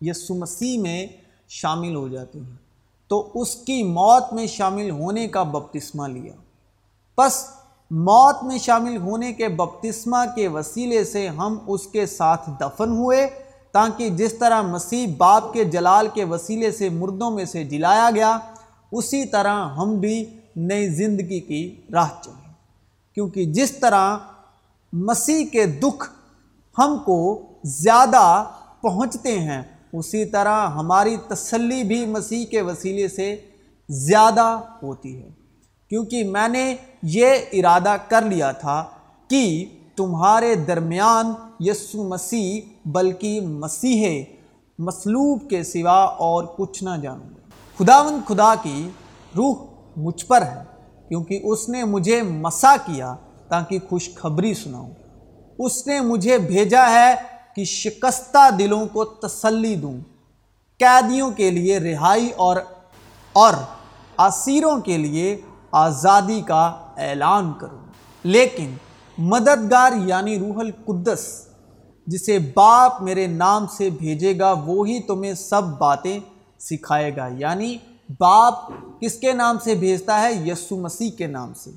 یسو 0.00 0.34
مسیح 0.34 0.78
میں 0.78 1.06
شامل 1.48 1.94
ہو 1.94 2.08
جاتے 2.08 2.38
ہیں۔ 2.38 2.56
تو 3.08 3.30
اس 3.34 3.54
کی 3.54 3.82
موت 3.82 4.32
میں 4.32 4.46
شامل 4.46 4.90
ہونے 4.90 5.28
کا 5.28 5.42
بپتسمہ 5.42 6.08
لیا۔ 6.08 6.32
پس 7.14 7.44
موت 7.90 8.44
میں 8.44 8.58
شامل 8.58 8.96
ہونے 8.96 9.32
کے 9.32 9.48
بپتسمہ 9.48 10.16
کے 10.34 10.48
وسیلے 10.48 11.04
سے 11.04 11.28
ہم 11.28 11.58
اس 11.66 11.86
کے 11.86 12.06
ساتھ 12.06 12.50
دفن 12.60 12.88
ہوئے، 12.88 13.26
تاکہ 13.72 14.10
جس 14.10 14.34
طرح 14.38 14.62
مسیح 14.62 15.06
باپ 15.18 15.52
کے 15.52 15.64
جلال 15.64 16.08
کے 16.14 16.24
وسیلے 16.24 16.72
سے 16.72 16.88
مردوں 16.88 17.30
میں 17.30 17.44
سے 17.44 17.64
جلایا 17.64 18.10
گیا، 18.14 18.38
اسی 18.92 19.24
طرح 19.24 19.68
ہم 19.68 19.96
بھی 19.96 20.24
نئی 20.56 20.88
زندگی 20.88 21.40
کی 21.40 21.80
راہ 21.92 22.08
چلیں۔ 22.22 22.52
کیونکہ 23.14 23.44
جس 23.44 23.72
طرح 23.72 24.18
مسیح 24.92 25.44
کے 25.46 25.66
دکھ 25.66 26.10
ہم 26.78 26.98
کو 27.04 27.42
زیادہ 27.64 28.44
پہنچتے 28.80 29.38
ہیں۔ 29.38 29.62
اسی 29.92 30.24
طرح 30.24 30.66
ہماری 30.68 31.16
تسلی 31.28 31.84
بھی 31.84 32.06
مسیح 32.06 32.46
کے 32.46 32.62
وسیلے 32.62 33.08
سے 33.08 33.36
زیادہ 33.88 34.60
ہوتی 34.82 35.22
ہے۔ 35.22 35.28
کیونکہ 35.88 36.24
میں 36.24 36.48
نے 36.48 36.76
یہ 37.02 37.34
ارادہ 37.52 37.96
کر 38.08 38.22
لیا 38.22 38.52
تھا 38.52 38.84
کہ 39.28 39.64
تمہارے 39.96 40.54
درمیان 40.54 41.32
یسو 41.60 42.08
مسیح 42.08 42.60
بلکہ 42.84 43.40
مسیح 43.40 44.24
مسلوب 44.78 45.50
کے 45.50 45.62
سوا 45.62 46.04
اور 46.04 46.44
کچھ 46.56 46.84
نہ 46.84 46.90
جانوں 47.02 47.30
گا 47.30 47.40
خداون 47.78 48.20
خدا 48.28 48.54
کی 48.54 48.88
روح 49.36 49.54
مجھ 49.96 50.26
پر 50.26 50.42
ہے، 50.42 50.62
کیونکہ 51.08 51.40
اس 51.42 51.68
نے 51.68 51.84
مجھے 51.84 52.22
مسا 52.22 52.76
کیا 52.86 53.14
تاکہ 53.52 53.78
خوشخبری 53.88 54.54
سناؤں۔ 54.54 54.90
اس 55.58 55.86
نے 55.86 56.00
مجھے 56.00 56.38
بھیجا 56.38 56.90
ہے 56.90 57.14
کہ 57.56 57.64
شکستہ 57.64 58.50
دلوں 58.58 58.86
کو 58.92 59.04
تسلی 59.04 59.74
دوں۔ 59.74 59.96
قیدیوں 60.78 61.30
کے 61.30 61.50
لیے 61.50 61.78
رہائی 61.78 62.30
اور 62.30 62.56
اور 63.32 63.54
اسیروں 64.18 64.80
کے 64.80 64.98
لیے 64.98 65.40
آزادی 65.72 66.40
کا 66.40 66.66
اعلان 66.96 67.52
کروں۔ 67.60 67.78
لیکن 68.24 68.74
مددگار 69.18 69.92
یعنی 70.04 70.38
روح 70.38 70.54
القدس، 70.56 71.46
جسے 72.06 72.38
باپ 72.38 73.02
میرے 73.02 73.26
نام 73.26 73.66
سے 73.66 73.90
بھیجے 73.90 74.38
گا، 74.38 74.52
وہی 74.52 75.02
تمہیں 75.02 75.34
سب 75.34 75.62
باتیں 75.78 76.20
سکھائے 76.58 77.16
گا۔ 77.16 77.28
یعنی 77.36 77.76
باپ 78.18 78.54
کس 79.00 79.14
کے 79.14 79.32
نام 79.32 79.58
سے 79.58 79.74
بھیجتا 79.74 80.20
ہے؟ 80.20 80.32
یسو 80.32 80.76
مسیح 80.76 81.10
کے 81.10 81.26
نام 81.26 81.54
سے۔ 81.54 81.70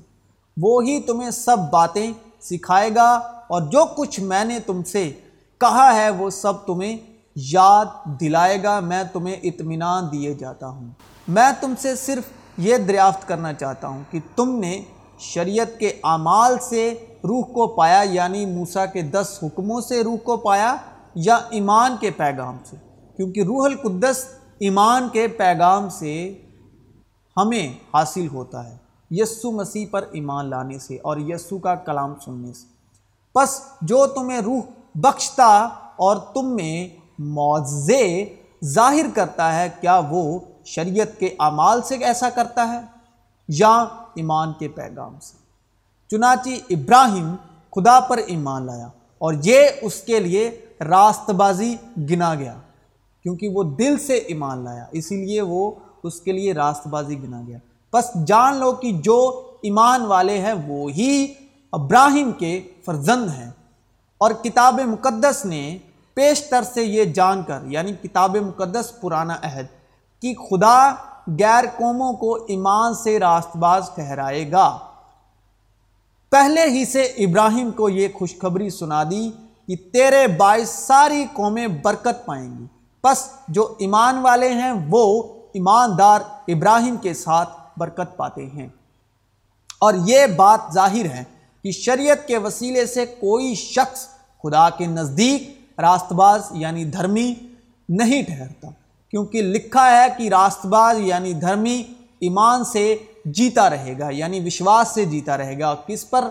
وہی 0.62 1.00
تمہیں 1.00 1.30
سب 1.30 1.56
باتیں 1.72 2.12
سکھائے 2.40 2.90
گا 2.94 3.10
اور 3.48 3.62
جو 3.62 3.84
کچھ 3.96 4.20
میں 4.20 4.44
نے 4.44 4.60
تم 4.60 4.82
سے 4.82 5.12
کہا 5.58 5.94
ہے 5.94 6.10
وہ 6.10 6.30
سب 6.30 6.66
تمہیں 6.66 6.96
یاد 7.36 7.84
دلائے 8.20 8.62
گا، 8.62 8.80
میں 8.80 9.04
تمہیں 9.12 9.36
اطمینان 9.42 10.04
دیے 10.12 10.34
جاتا 10.34 10.68
ہوں۔ 10.68 10.88
میں 11.28 11.52
تم 11.60 11.74
سے 11.78 11.96
صرف 11.96 12.24
یہ 12.58 12.76
دریافت 12.76 13.28
کرنا 13.28 13.52
چاہتا 13.52 13.88
ہوں 13.88 14.02
کہ 14.10 14.18
تم 14.36 14.58
نے 14.58 14.82
شریعت 15.18 15.78
کے 15.78 15.88
اعمال 16.04 16.56
سے 16.60 16.94
روح 17.16 17.42
کو 17.42 17.66
پایا 17.66 18.02
یعنی 18.10 18.46
موسیٰ 18.46 18.84
کے 18.92 19.02
دس 19.02 19.38
حکموں 19.42 19.80
سے 19.80 20.04
روح 20.04 20.16
کو 20.16 20.36
پایا 20.36 20.76
یا 21.14 21.38
ایمان 21.50 21.96
کے 22.00 22.10
پیغام 22.10 22.56
سے۔ 22.64 22.76
کیونکہ 23.16 23.40
روح 23.40 23.64
القدس 23.64 24.24
ایمان 24.58 25.08
کے 25.12 25.28
پیغام 25.28 25.88
سے 25.88 26.42
ہمیں 27.36 27.68
حاصل 27.94 28.28
ہوتا 28.28 28.70
ہے۔ 28.70 28.85
یسو 29.10 29.50
مسیح 29.52 29.86
پر 29.90 30.04
ایمان 30.12 30.50
لانے 30.50 30.78
سے 30.78 30.98
اور 31.02 31.16
یسو 31.16 31.58
کا 31.58 31.74
کلام 31.74 32.14
سننے 32.24 32.52
سے۔ 32.52 32.66
پس 33.32 33.60
جو 33.82 34.06
تمہیں 34.06 34.40
روح 34.40 34.60
بخشتا 34.94 35.68
اور 35.96 36.16
تم 36.16 36.56
میں 36.56 36.88
معزے 37.18 38.34
ظاہر 38.64 39.06
کرتا 39.14 39.54
ہے، 39.58 39.68
کیا 39.80 40.00
وہ 40.10 40.38
شریعت 40.64 41.18
کے 41.18 41.34
اعمال 41.40 41.82
سے 41.82 41.96
ایسا 41.96 42.30
کرتا 42.30 42.68
ہے 42.68 42.80
یا 43.48 43.76
ایمان 44.14 44.52
کے 44.58 44.68
پیغام 44.68 45.18
سے؟ 45.20 45.36
چنانچہ 46.10 46.50
ابراہیم 46.70 47.34
خدا 47.76 48.00
پر 48.00 48.16
ایمان 48.16 48.66
لایا 48.66 48.88
اور 49.18 49.34
یہ 49.42 49.68
اس 49.82 50.00
کے 50.00 50.20
لیے 50.20 50.66
راست 50.80 51.30
بازی 51.30 51.76
گنا 52.10 52.34
گیا، 52.34 52.58
کیونکہ 53.22 53.48
وہ 53.48 53.62
دل 53.62 53.98
سے 53.98 54.14
ایمان 54.14 54.64
لایا، 54.64 54.84
اسی 54.92 55.24
لیے 55.24 55.40
وہ 55.40 55.70
اس 56.02 56.20
کے 56.20 56.32
لیے 56.32 56.52
راست 56.52 56.86
بازی 56.86 57.22
گنا 57.22 57.42
گیا۔ 57.46 57.58
بس 57.92 58.26
جان 58.26 58.56
لو 58.56 58.72
کہ 58.72 58.92
جو 58.92 59.42
ایمان 59.62 60.04
والے 60.06 60.38
ہیں 60.38 60.52
وہی 60.52 61.34
ابراہیم 61.72 62.32
کے 62.32 62.68
فرزند 62.84 63.30
ہیں۔ 63.30 63.50
اور 64.18 64.30
کتاب 64.30 64.80
مقدس 64.80 65.44
نے 65.44 65.78
پیشتر 66.14 66.62
سے 66.62 66.84
یہ 66.84 67.04
جان 67.04 67.42
کر 67.42 67.58
یعنی 67.64 67.92
کتاب 67.92 68.36
مقدس 68.36 68.92
پرانا 69.00 69.34
عہد، 69.34 69.66
کہ 70.22 70.34
خدا 70.34 70.94
غیر 71.40 71.64
قوموں 71.76 72.12
کو 72.12 72.34
ایمان 72.34 72.94
سے 72.94 73.18
راست 73.18 73.56
باز 73.56 73.90
ٹھہرائے 73.94 74.52
گا۔ 74.52 74.78
پہلے 76.30 76.64
ہی 76.64 76.84
سے 76.84 77.02
ابراہیم 77.02 77.70
کو 77.70 77.88
یہ 77.88 78.08
خوشخبری 78.14 78.70
سنا 78.70 79.02
دی 79.04 79.30
کہ 79.66 79.76
تیرے 79.92 80.26
باعث 80.26 80.68
ساری 80.68 81.26
قومیں 81.32 81.66
برکت 81.66 82.26
پائیں 82.26 82.58
گی۔ 82.58 82.66
پس 83.00 83.30
جو 83.48 83.74
ایمان 83.78 84.18
والے 84.18 84.48
ہیں 84.48 84.72
وہ 84.90 85.22
ایماندار 85.52 86.20
ابراہیم 86.48 86.96
کے 86.96 87.14
ساتھ 87.14 87.65
برکت 87.78 88.16
پاتے 88.16 88.46
ہیں۔ 88.46 88.68
اور 89.78 89.94
یہ 90.06 90.26
بات 90.26 90.60
ظاہر 90.74 91.04
ہے 91.04 91.24
کہ 91.62 91.72
شریعت 91.72 92.28
کے 92.28 92.38
وسیلے 92.38 92.86
سے 92.86 93.06
کوئی 93.06 93.54
شخص 93.54 94.08
خدا 94.42 94.70
کے 94.70 94.86
نزدیک 94.86 95.60
راست 95.80 96.12
باز 96.12 96.42
یعنی 96.50 96.84
دھرمی 96.84 97.34
نہیں 97.88 98.22
ٹھہرتا، 98.22 98.68
کیونکہ 99.10 99.42
لکھا 99.42 99.90
ہے 99.90 100.06
کہ 100.18 100.28
راست 100.28 100.66
باز 100.66 100.96
یعنی 101.00 101.32
دھرمی 101.32 101.82
ایمان 102.20 102.64
سے 102.64 102.96
جیتا 103.24 103.70
رہے 103.70 103.98
گا 103.98 104.08
یعنی 104.10 104.40
وشواس 104.40 104.88
سے 104.88 105.04
جیتا 105.04 105.36
رہے 105.36 105.58
گا۔ 105.58 105.74
کس 105.74 106.10
پر 106.10 106.24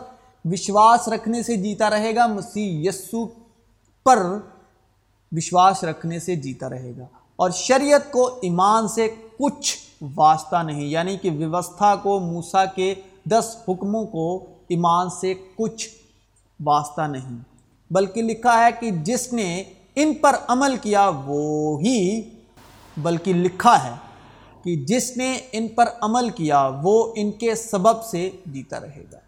وشواس 0.46 1.08
رکھنے 1.08 1.44
سے 1.44 1.58
جیتا 1.58 1.90
رہے 1.90 2.16
گا؟ 2.16 2.28
مسیح 2.28 2.90
یسو 2.90 3.26
پر 4.06 4.38
وشواس 5.32 5.84
رکھنے 5.84 6.20
سے 6.20 6.36
جیتا 6.36 6.70
رہے 6.70 6.92
گا۔ 6.98 7.06
اور 7.36 7.50
شریعت 7.50 8.12
کو 8.12 8.40
ایمان 8.42 8.88
سے 8.88 9.16
کچھ 9.40 9.76
واسطہ 10.16 10.64
نہیں 10.64 10.86
یعنی 10.86 11.18
کہ 11.18 11.32
ویوستھا 11.32 11.96
کو 11.96 12.20
موسا 12.20 12.66
کے 12.66 12.94
دس 13.26 13.56
حکموں 13.68 14.06
کو 14.06 14.46
ایمان 14.68 15.10
سے 15.10 15.34
کچھ 15.56 15.88
واسطہ 16.60 17.02
نہیں، 17.02 17.38
بلکہ 17.92 18.22
لکھا 18.22 18.66
ہے 18.66 18.70
کہ 18.80 18.92
جس 19.04 19.32
نے 19.34 19.64
ان 19.96 20.14
پر 20.14 20.36
عمل 20.48 20.78
کیا 20.78 21.10
وہی 21.26 22.22
بلکہ 22.98 23.34
لکھا 23.34 23.76
ہے 23.84 23.94
کہ 24.64 24.76
جس 24.86 25.18
نے 25.18 25.38
ان 25.52 25.68
پر 25.68 25.90
عمل 26.02 26.30
کیا 26.30 26.70
وہ 26.84 27.14
ان 27.16 27.32
کے 27.32 27.56
سبب 27.56 28.04
سے 28.04 28.30
جیتا 28.46 28.80
رہے 28.80 29.04
گا۔ 29.12 29.20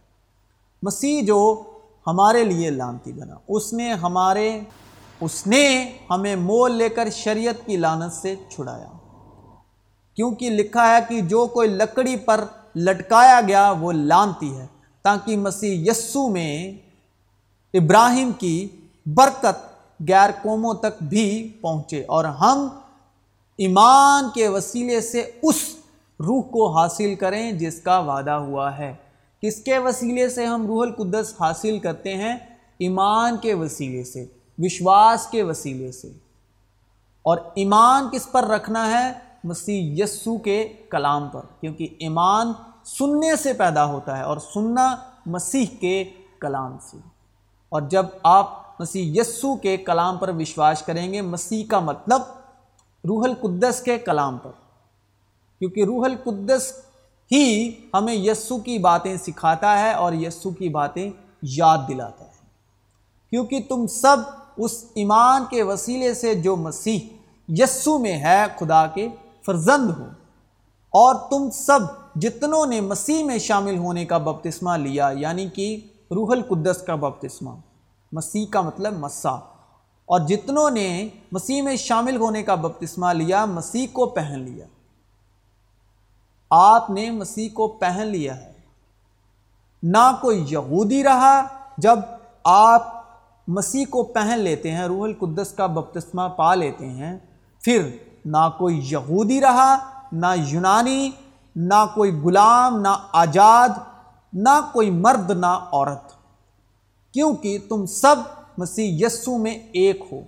مسیح 0.84 1.22
جو 1.22 1.64
ہمارے 2.08 2.44
لیے 2.44 2.70
لانتی 2.70 3.12
بنا، 3.12 3.36
اس 3.48 3.74
نے 3.74 3.92
ہمارے، 3.94 4.60
اس 5.22 5.48
نے 5.48 5.66
ہمیں 6.10 6.36
مول 6.36 6.72
لے 6.72 6.90
کر 6.90 7.10
شریعت 7.10 7.66
کی 7.66 7.78
لانت 7.78 8.14
سے 8.14 8.36
چھڑایا۔ 8.50 8.88
کیونکہ 10.18 10.50
لکھا 10.50 10.96
ہے 10.96 11.00
کہ 11.10 11.22
جو 11.22 11.46
کوئی 11.46 11.70
لکڑی 11.70 12.16
پر 12.16 12.44
لٹکایا 12.76 13.42
گیا 13.48 13.74
وہ 13.80 13.92
لانتی 13.92 14.58
ہے، 14.58 14.68
تاکہ 15.02 15.38
مسیح 15.38 15.92
یسو 15.92 16.28
میں 16.28 16.72
ابراہیم 17.74 18.32
کی 18.32 18.68
برکت 19.06 19.68
غیر 20.10 20.30
قوموں 20.42 20.74
تک 20.74 21.04
بھی 21.04 21.54
پہنچے۔ 21.62 22.04
اور 22.08 22.26
ہم 22.26 22.68
ایمان 23.58 24.30
کے 24.34 24.48
وسیلے 24.48 25.02
سے 25.02 25.32
اس 25.42 25.56
روح 26.20 26.42
کو 26.42 26.78
حاصل 26.78 27.16
کریں 27.16 27.52
جس 27.52 27.82
کا 27.82 28.00
وعدہ 28.00 28.32
ہوا 28.32 28.78
ہے۔ 28.78 28.94
کس 29.42 29.64
کے 29.64 29.78
وسیلے 29.78 30.30
سے 30.30 30.46
ہم 30.46 30.68
روح 30.68 30.82
القدس 30.82 31.34
حاصل 31.40 31.80
کرتے 31.80 32.14
ہیں؟ 32.14 32.36
ایمان 32.78 33.38
کے 33.38 33.54
وسیلے 33.54 34.04
سے، 34.04 34.26
وشواس 34.58 35.28
کے 35.28 35.44
وسیلے 35.44 35.92
سے۔ 35.92 36.12
اور 37.22 37.38
ایمان 37.56 38.10
کس 38.12 38.32
پر 38.32 38.44
رکھنا 38.44 38.92
ہے؟ 38.92 39.27
مسیح 39.48 40.04
یسو 40.04 40.38
کے 40.38 40.68
کلام 40.90 41.30
پر، 41.30 41.42
کیونکہ 41.60 41.88
ایمان 42.00 42.54
سننے 42.86 43.36
سے 43.36 43.54
پیدا 43.54 43.86
ہوتا 43.86 44.18
ہے 44.18 44.24
اور 44.24 44.38
سننا 44.38 44.96
مسیح 45.26 45.66
کے 45.80 46.04
کلام 46.42 46.78
سے۔ 46.82 46.98
اور 47.70 47.82
جب 47.82 48.06
آپ 48.24 48.64
مسیح 48.80 49.22
یسو 49.22 49.56
کے 49.56 49.78
کلام 49.78 50.18
پر 50.18 50.30
وشواس 50.30 50.82
کریں 50.82 51.14
گے، 51.14 51.22
مسیح 51.22 51.64
کا 51.68 51.80
مطلب 51.80 52.22
روح 53.06 53.24
القدس 53.24 53.82
کے 53.82 53.98
کلام 53.98 54.38
پر۔ 54.38 54.52
کیونکہ 55.60 55.84
روح 55.84 56.06
القدس 56.06 56.74
ہی 57.32 57.72
ہمیں 57.94 58.14
یسو 58.14 58.58
کی 58.58 58.78
باتیں 58.78 59.18
سکھاتا 59.18 59.80
ہے 59.80 59.92
اور 59.92 60.14
یسو 60.14 60.50
کی 60.50 60.70
باتیں 60.70 61.10
یاد 61.42 61.78
دلاتا 61.88 62.26
ہے۔ 62.26 62.32
کیونکہ 63.30 63.62
تم 63.70 63.88
سب 63.88 64.18
اس 64.58 64.86
ایمان 64.96 65.44
کے 65.50 65.64
وسیلے 65.64 66.14
سے 66.14 66.36
جو 66.36 66.56
مسیح 66.56 67.00
یسو 67.48 67.98
میں 67.98 68.18
ہے، 68.18 68.44
خدا 68.60 68.88
کے 68.88 69.08
فرزند 69.48 69.90
ہو 69.90 70.06
اور 70.90 71.16
تم 71.30 71.50
سب 71.52 71.80
جتنوں 72.16 72.66
نے 72.66 72.82
مسیح 72.82 73.24
میں 73.24 73.38
شامل 73.38 73.78
ہونے 73.78 74.06
کا 74.06 74.18
بپتسمہ 74.18 74.78
لیا 74.78 75.10
یعنی 75.18 75.50
کہ 75.50 75.80
روح 76.12 76.32
القدس 76.32 76.82
کا 76.88 76.96
بپتسمہ۔ 76.96 77.50
مسیح 78.12 78.46
کا 78.46 78.62
مطلب 78.62 78.94
مسا۔ 78.94 79.32
اور 80.06 80.20
جتنوں 80.20 80.70
نے 80.70 81.10
مسیح 81.32 81.62
میں 81.62 81.76
شامل 81.76 82.16
ہونے 82.16 82.44
کا 82.44 82.56
بپتسمہ 82.56 83.14
لیا، 83.14 83.46
مسیح 83.46 83.88
کو 83.94 84.06
پہن 84.06 84.40
لیا۔ 84.40 84.66
آپ 86.50 86.90
نے 86.90 87.12
مسیح 87.12 87.50
کو 87.54 87.68
پہن 87.68 88.08
لیا 88.08 88.42
ہے۔ 88.42 88.52
نہ 89.84 90.16
کوئی 90.22 90.46
یہودی 90.50 91.04
رہا 91.04 91.42
جب 91.78 92.00
آپ 92.44 93.04
مسیح 93.48 93.86
کو 93.90 94.04
پہن 94.04 94.40
لیتے 94.40 94.72
ہیں، 94.72 94.86
روح 94.86 95.04
القدس 95.04 95.52
کا 95.52 95.66
بپتسمہ 95.66 96.22
پا 96.36 96.56
لیتے 96.56 96.90
ہیں، 96.90 97.18
پھر 97.62 97.90
نہ 98.32 98.50
کوئی 98.58 98.80
یہودی 98.84 99.42
رہا، 99.42 99.76
نہ 100.12 100.34
یونانی، 100.48 101.10
نہ 101.56 101.86
کوئی 101.94 102.12
غلام، 102.24 102.80
نہ 102.82 102.96
آزاد، 103.14 103.70
نہ 104.34 104.60
کوئی 104.74 104.92
مرد، 104.92 105.30
نہ 105.32 105.54
عورت۔ 105.72 106.12
کیونکہ 107.14 107.58
تم 107.70 107.86
سب 107.86 108.16
مسیح 108.58 109.06
یسو 109.06 109.38
میں 109.38 109.52
ایک 109.52 110.02
ہو، 110.12 110.20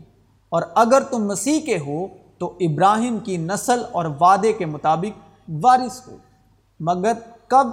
اور 0.51 0.61
اگر 0.75 1.03
تم 1.03 1.27
مسیح 1.27 1.59
کے 1.59 1.77
ہو 1.77 2.05
تو 2.37 2.53
ابراہیم 2.59 3.19
کی 3.19 3.37
نسل 3.37 3.81
اور 3.91 4.05
وعدے 4.19 4.53
کے 4.53 4.65
مطابق 4.65 5.19
وارث 5.63 6.07
ہو۔ 6.07 6.15
مگر 6.79 7.13
کب؟ 7.47 7.67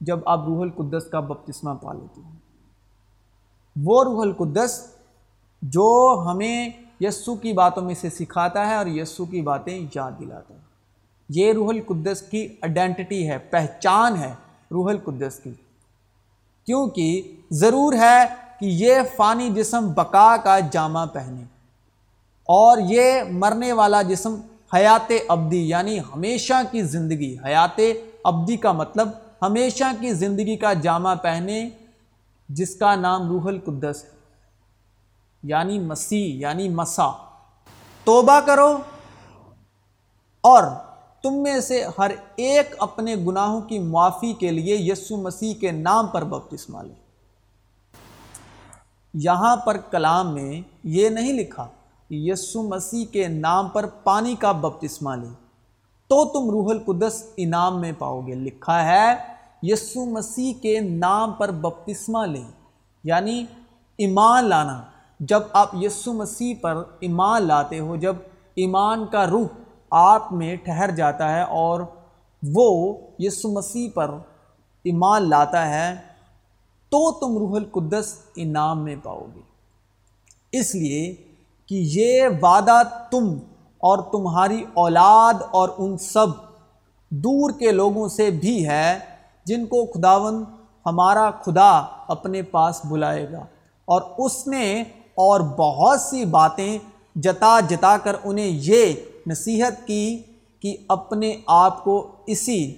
جب 0.00 0.18
آپ 0.26 0.40
روح 0.46 0.60
القدس 0.62 1.04
کا 1.10 1.20
بپتسمہ 1.20 1.74
پا 1.74 1.92
لیتے 1.92 2.20
ہیں۔ 2.20 2.36
وہ 3.76 4.04
روح 4.04 4.22
القدس 4.22 4.72
جو 5.62 5.88
ہمیں 6.26 6.68
یسو 7.00 7.34
کی 7.34 7.52
باتوں 7.52 7.82
میں 7.82 7.94
سے 7.94 8.10
سکھاتا 8.10 8.66
ہے 8.66 8.74
اور 8.74 8.86
یسو 8.86 9.24
کی 9.24 9.40
باتیں 9.40 9.86
یاد 9.94 10.12
دلاتا 10.20 10.54
ہے۔ 10.54 10.58
یہ 11.28 11.52
روح 11.52 11.68
القدس 11.68 12.22
کی 12.22 12.48
آئیڈینٹی 12.62 13.30
ہے، 13.30 13.38
پہچان 13.38 14.16
ہے 14.16 14.34
روح 14.70 14.90
القدس 14.90 15.40
کی۔ 15.44 15.50
کیونکہ 16.66 17.36
ضرور 17.50 17.92
ہے 17.92 18.24
کہ 18.60 18.66
یہ 18.66 18.94
فانی 19.16 19.50
جسم 19.50 19.92
بقا 19.92 20.36
کا 20.36 20.58
جامع 20.58 21.04
پہنے 21.04 21.42
اور 22.44 22.78
یہ 22.88 23.22
مرنے 23.30 23.72
والا 23.72 24.02
جسم 24.02 24.40
حیات 24.74 25.12
ابدی 25.28 25.68
یعنی 25.68 25.98
ہمیشہ 25.98 26.62
کی 26.70 26.82
زندگی، 26.82 27.36
حیات 27.44 27.80
ابدی 28.24 28.56
کا 28.56 28.72
مطلب 28.72 29.08
ہمیشہ 29.42 29.84
کی 30.00 30.12
زندگی 30.12 30.56
کا 30.56 30.72
جامع 30.72 31.14
پہنے، 31.14 31.68
جس 32.48 32.76
کا 32.76 32.94
نام 32.94 33.28
روح 33.28 33.46
القدس 33.46 34.04
ہے۔ 34.04 34.17
یعنی 35.42 35.78
مسیح 35.78 36.34
یعنی 36.34 36.68
مسا 36.68 37.10
توبہ 38.04 38.40
کرو 38.40 38.78
اور 40.40 40.62
تم 41.22 41.34
میں 41.34 41.60
سے 41.60 41.84
ہر 41.98 42.10
ایک 42.36 42.74
اپنے 42.78 43.16
گناہوں 43.16 43.60
کی 43.60 43.78
معافی 43.78 44.32
کے 44.32 44.50
لیے 44.50 44.76
یسو 44.76 45.16
مسیح 45.16 45.54
کے 45.54 45.72
نام 45.72 46.06
پر 46.06 46.24
بپتسمہ 46.24 46.82
لے۔ 46.82 46.94
یہاں 49.14 49.56
پر 49.56 49.76
کلام 49.76 50.34
میں 50.34 50.62
یہ 50.84 51.08
نہیں 51.08 51.32
لکھا 51.32 51.66
یسو 52.10 52.62
مسیح 52.62 53.04
کے 53.12 53.28
نام 53.28 53.68
پر 53.68 53.86
پانی 53.86 54.34
کا 54.34 54.52
بپتسمہ 54.52 55.14
لے۔ 55.14 55.28
تو 56.06 56.24
تم 56.24 56.50
روح 56.50 56.70
القدس 56.70 57.24
انعام 57.36 57.80
میں 57.80 57.92
پاؤ 57.98 58.20
گے۔ 58.26 58.34
لکھا 58.34 58.84
ہے 58.84 59.14
یسو 59.62 60.04
مسیح 60.04 60.52
کے 60.62 60.80
نام 60.80 61.32
پر 61.32 61.50
بپتسمہ 61.50 62.26
لیں 62.26 62.50
یعنی 63.04 63.46
ایمان 63.98 64.44
لانا۔ 64.44 64.82
جب 65.20 65.40
آپ 65.52 65.68
یسو 65.80 66.12
مسیح 66.12 66.54
پر 66.60 66.74
ایمان 67.00 67.42
لاتے 67.42 67.78
ہو، 67.78 67.96
جب 67.96 68.16
ایمان 68.54 69.06
کا 69.06 69.26
روح 69.26 69.46
آپ 69.90 70.32
میں 70.32 70.56
ٹھہر 70.56 70.90
جاتا 70.90 71.34
ہے 71.34 71.42
اور 71.42 71.80
وہ 72.54 72.96
یسو 73.18 73.48
مسیح 73.48 73.88
پر 73.94 74.10
ایمان 74.84 75.28
لاتا 75.28 75.68
ہے، 75.68 75.94
تو 76.88 77.12
تم 77.12 77.38
روح 77.38 77.56
القدس 77.56 78.14
انعام 78.36 78.84
میں 78.84 78.96
پاؤ 79.02 79.26
گے۔ 79.34 79.40
اس 80.52 80.74
لیے 80.74 81.14
کہ 81.66 81.74
یہ 81.74 82.28
وعدہ 82.42 82.82
تم 83.10 83.34
اور 83.78 83.98
تمہاری 83.98 84.64
اولاد 84.74 85.34
اور 85.50 85.68
ان 85.78 85.98
سب 85.98 86.26
دور 87.10 87.50
کے 87.50 87.72
لوگوں 87.72 88.08
سے 88.08 88.30
بھی 88.30 88.68
ہے، 88.68 88.98
جن 89.44 89.66
کو 89.66 89.86
خداون 89.86 90.44
ہمارا 90.86 91.30
خدا 91.30 91.84
اپنے 92.08 92.42
پاس 92.42 92.80
بلائے 92.84 93.32
گا۔ 93.32 93.40
اور 93.84 94.02
اس 94.18 94.46
نے 94.46 94.84
اور 95.18 95.40
بہت 95.40 96.00
سی 96.00 96.24
باتیں 96.24 96.78
جتا 97.14 97.60
جتا 97.60 97.96
کر 97.98 98.16
انہیں 98.24 98.46
یہ 98.46 98.92
نصیحت 99.26 99.86
کی 99.86 100.22
کہ 100.60 100.76
اپنے 100.88 101.34
آپ 101.46 101.84
کو 101.84 102.10
اسی، 102.26 102.74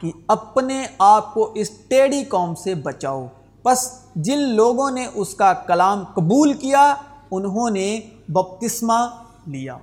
کہ 0.00 0.10
اپنے 0.28 0.86
آپ 0.98 1.34
کو 1.34 1.52
اس 1.54 1.70
ٹیڑھی 1.88 2.24
قوم 2.24 2.54
سے 2.54 2.74
بچاؤ۔ 2.74 3.26
بس 3.64 3.90
جن 4.16 4.38
لوگوں 4.38 4.90
نے 4.90 5.06
اس 5.14 5.34
کا 5.34 5.52
کلام 5.52 6.04
قبول 6.14 6.52
کیا، 6.52 6.94
انہوں 7.30 7.70
نے 7.70 8.00
بپتسمہ 8.28 8.98
لیا۔ 9.46 9.76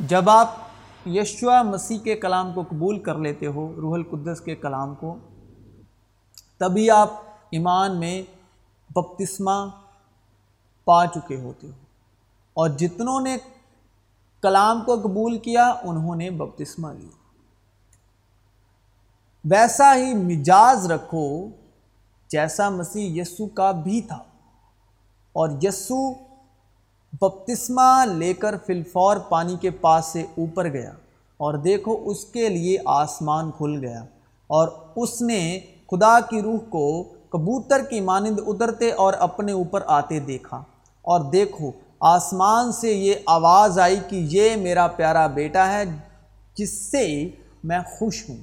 جب 0.00 0.30
آپ 0.30 0.50
یشوا 1.06 1.62
مسیح 1.62 1.98
کے 1.98 2.14
کلام 2.14 2.52
کو 2.52 2.62
قبول 2.62 2.98
کر 2.98 3.14
لیتے 3.14 3.46
ہو، 3.46 3.72
روح 3.76 3.94
القدس 3.94 4.40
کے 4.40 4.54
کلام 4.56 4.94
کو، 4.94 5.14
تبھی 6.58 6.90
آپ 6.90 7.10
ایمان 7.50 8.00
میں 8.00 8.22
بپتسمہ 8.90 9.66
پا 10.84 11.06
چکے 11.06 11.36
ہوتے 11.36 11.66
ہو۔ 11.66 11.72
اور 12.54 12.68
جتنوں 12.68 13.20
نے 13.20 13.36
کلام 14.42 14.80
کو 14.80 15.00
قبول 15.00 15.38
کیا، 15.38 15.74
انہوں 15.82 16.16
نے 16.16 16.30
بپتسمہ 16.30 16.92
لیا۔ 16.92 17.08
ویسا 19.44 19.94
ہی 19.96 20.14
مجاز 20.14 20.92
رکھو 20.92 21.48
جیسا 22.28 22.68
مسیح 22.68 23.20
یسو 23.20 23.46
کا 23.46 23.70
بھی 23.70 24.00
تھا۔ 24.00 24.18
اور 25.32 25.48
یسو 25.62 26.12
بپتسمہ 27.12 28.04
لے 28.06 28.34
کر 28.34 28.54
فلفور 28.66 29.16
پانی 29.16 29.56
کے 29.56 29.70
پاس 29.70 30.06
سے 30.06 30.22
اوپر 30.22 30.68
گیا 30.68 30.92
اور 31.36 31.54
دیکھو 31.54 32.02
اس 32.04 32.24
کے 32.24 32.48
لیے 32.48 32.78
آسمان 32.84 33.50
کھل 33.50 33.78
گیا۔ 33.80 34.04
اور 34.46 34.68
اس 34.96 35.22
نے 35.22 35.60
خدا 35.90 36.20
کی 36.20 36.42
روح 36.42 36.58
کو 36.68 37.04
کبوتر 37.28 37.84
کی 37.84 38.00
مانند 38.00 38.40
اترتے 38.46 38.92
اور 38.92 39.12
اپنے 39.12 39.52
اوپر 39.52 39.82
آتے 39.86 40.20
دیکھا۔ 40.20 40.62
اور 41.02 41.20
دیکھو، 41.20 41.72
آسمان 42.00 42.72
سے 42.72 42.92
یہ 42.92 43.14
آواز 43.26 43.78
آئی 43.78 44.00
کہ 44.08 44.26
یہ 44.30 44.56
میرا 44.56 44.86
پیارا 44.86 45.26
بیٹا 45.26 45.72
ہے، 45.72 45.84
جس 46.54 46.90
سے 46.90 47.30
میں 47.64 47.78
خوش 47.98 48.28
ہوں۔ 48.28 48.36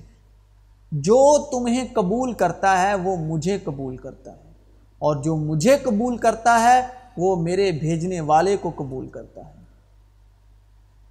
جو 0.92 1.46
تمہیں 1.52 1.88
قبول 1.94 2.34
کرتا 2.34 2.82
ہے، 2.82 2.96
وہ 2.96 3.16
مجھے 3.16 3.60
قبول 3.60 3.98
کرتا 3.98 4.32
ہے۔ 4.32 4.52
اور 5.00 5.16
جو 5.16 5.36
مجھے 5.36 5.78
قبول 5.78 6.18
کرتا 6.18 6.62
ہے، 6.62 6.88
وہ 7.18 7.36
میرے 7.36 7.72
بھیجنے 7.72 8.22
والے 8.22 8.58
کو 8.58 8.72
قبول 8.76 9.08
کرتا 9.08 9.42
ہے۔ 9.42 9.54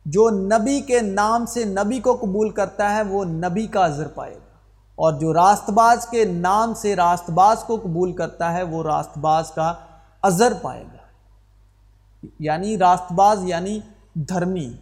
جو 0.05 0.31
نبی 0.31 0.81
کے 0.81 1.01
نام 1.01 1.47
سے 1.47 1.65
نبی 1.65 2.01
کو 2.01 2.17
قبول 2.21 2.51
کرتا 2.51 2.95
ہے، 2.95 3.03
وہ 3.03 3.25
نبی 3.25 3.67
کا 3.67 3.87
عذر 3.87 4.09
پائے 4.09 4.35
گا۔ 4.35 4.59
اور 4.95 5.13
جو 5.13 5.35
راست 5.35 5.71
باز 5.71 6.07
کے 6.07 6.25
نام 6.25 6.75
سے 6.75 6.97
راست 6.97 7.31
باز 7.31 7.65
کو 7.65 7.77
قبول 7.77 8.13
کرتا 8.13 8.53
ہے، 8.53 8.63
وہ 8.63 8.83
راست 8.83 9.19
باز 9.19 9.51
کا 9.51 9.75
عذر 10.23 10.53
پائے 10.63 10.83
گا۔ 10.83 11.08
یعنی 12.39 12.79
راست 12.79 13.13
باز 13.13 13.45
یعنی 13.45 13.81
دھرمی۔ 14.15 14.73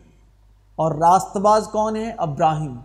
اور 0.77 0.93
راست 0.93 1.37
باز 1.37 1.69
کون 1.73 1.97
ہے؟ 1.97 2.15
ابراہیم۔ 2.17 2.77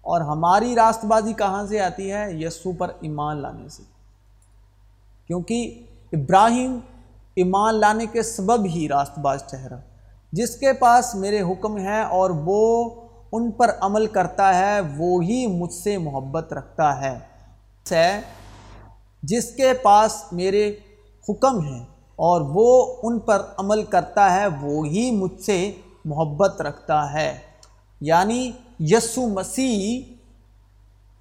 اور 0.00 0.20
ہماری 0.20 0.74
راست 0.74 1.04
بازی 1.04 1.32
کہاں 1.32 1.66
سے 1.66 1.80
آتی 1.80 2.12
ہے؟ 2.12 2.32
یسو 2.32 2.72
پر 2.72 2.90
ایمان 3.00 3.36
لانے 3.36 3.68
سے۔ 3.68 3.82
کیونکہ 5.26 5.86
ابراہیم 6.12 6.78
ایمان 7.34 7.74
لانے 7.74 8.06
کے 8.06 8.22
سبب 8.22 8.64
ہی 8.64 8.88
راست 8.88 9.18
باز 9.18 9.42
ٹھہرا۔ 9.50 9.76
جس 10.32 10.56
کے 10.56 10.72
پاس 10.72 11.14
میرے 11.14 11.40
حکم 11.40 11.78
ہے 11.78 12.02
اور 12.02 12.30
وہ 12.30 12.90
ان 13.32 13.50
پر 13.50 13.70
عمل 13.80 14.06
کرتا 14.06 14.58
ہے 14.58 14.80
وہی 14.80 15.46
مجھ 15.46 15.72
سے 15.72 15.98
محبت 15.98 16.52
رکھتا 16.52 17.00
ہے۔ 17.00 17.18
جس 19.22 19.54
کے 19.56 19.72
پاس 19.72 20.24
میرے 20.32 20.76
حکم 21.28 21.64
ہیں۔ 21.64 21.84
اور 22.16 22.40
وہ 22.40 22.96
ان 23.02 23.18
پر 23.18 23.42
عمل 23.56 23.82
کرتا 23.82 24.34
ہے 24.34 24.46
وہی 24.46 25.10
مجھ 25.10 25.40
سے 25.40 25.72
محبت 26.04 26.60
رکھتا 26.60 27.12
ہے۔ 27.12 27.38
یعنی 28.00 28.52
یسو 28.80 29.28
مسیح 29.28 30.14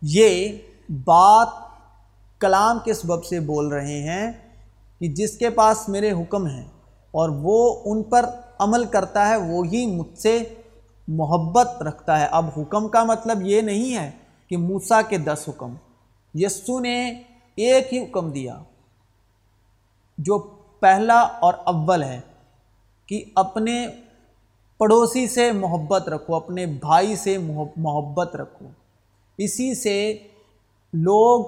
یہ 0.01 0.58
بات 1.06 1.47
کلام 2.39 2.79
کے 2.86 2.93
سبب 2.93 3.25
سے 3.25 3.39
بول 3.39 3.67
رہے 3.67 3.99
ہیں 3.99 4.32
کہ 4.99 5.08
جس 5.08 5.38
کے 5.38 5.49
پاس 5.49 5.89
میرے 5.89 6.12
حکم 6.12 6.47
ہیں 6.47 6.65
اور 7.12 7.29
وہ 7.29 7.79
ان 7.86 8.03
پر 8.03 8.29
عمل 8.60 8.86
کرتا 8.86 9.27
ہے 9.27 9.36
وہی 9.36 9.86
مجھ 9.86 10.19
سے 10.19 10.43
محبت 11.08 11.82
رکھتا 11.82 12.19
ہے۔ 12.19 12.27
اب 12.32 12.45
حکم 12.58 12.88
کا 12.88 13.03
مطلب 13.03 13.41
یہ 13.41 13.62
نہیں 13.62 13.97
ہے 13.97 14.12
کہ 14.47 14.58
موسیٰ 14.58 15.01
کے 15.10 15.17
دس 15.17 15.43
حکم۔ 15.47 15.73
یسو 16.34 16.79
نے 16.79 17.21
ایک 17.56 17.93
ہی 17.93 18.03
حکم 18.03 18.29
دیا 18.29 18.58
جو 20.17 20.49
پہلا 20.84 21.19
اور 21.19 21.54
اول 21.63 22.04
ہے 22.04 22.22
کہ 23.06 23.24
اپنے 23.36 23.88
پڑوسی 24.78 25.28
سے 25.28 25.52
محبت 25.52 26.10
رکھو، 26.10 26.36
اپنے 26.36 26.65
بھائی 26.65 27.15
سے 27.15 27.38
محبت 27.78 28.36
رکھو۔ 28.36 28.67
اسی 29.38 29.76
سے 29.76 30.17
لوگ 30.93 31.46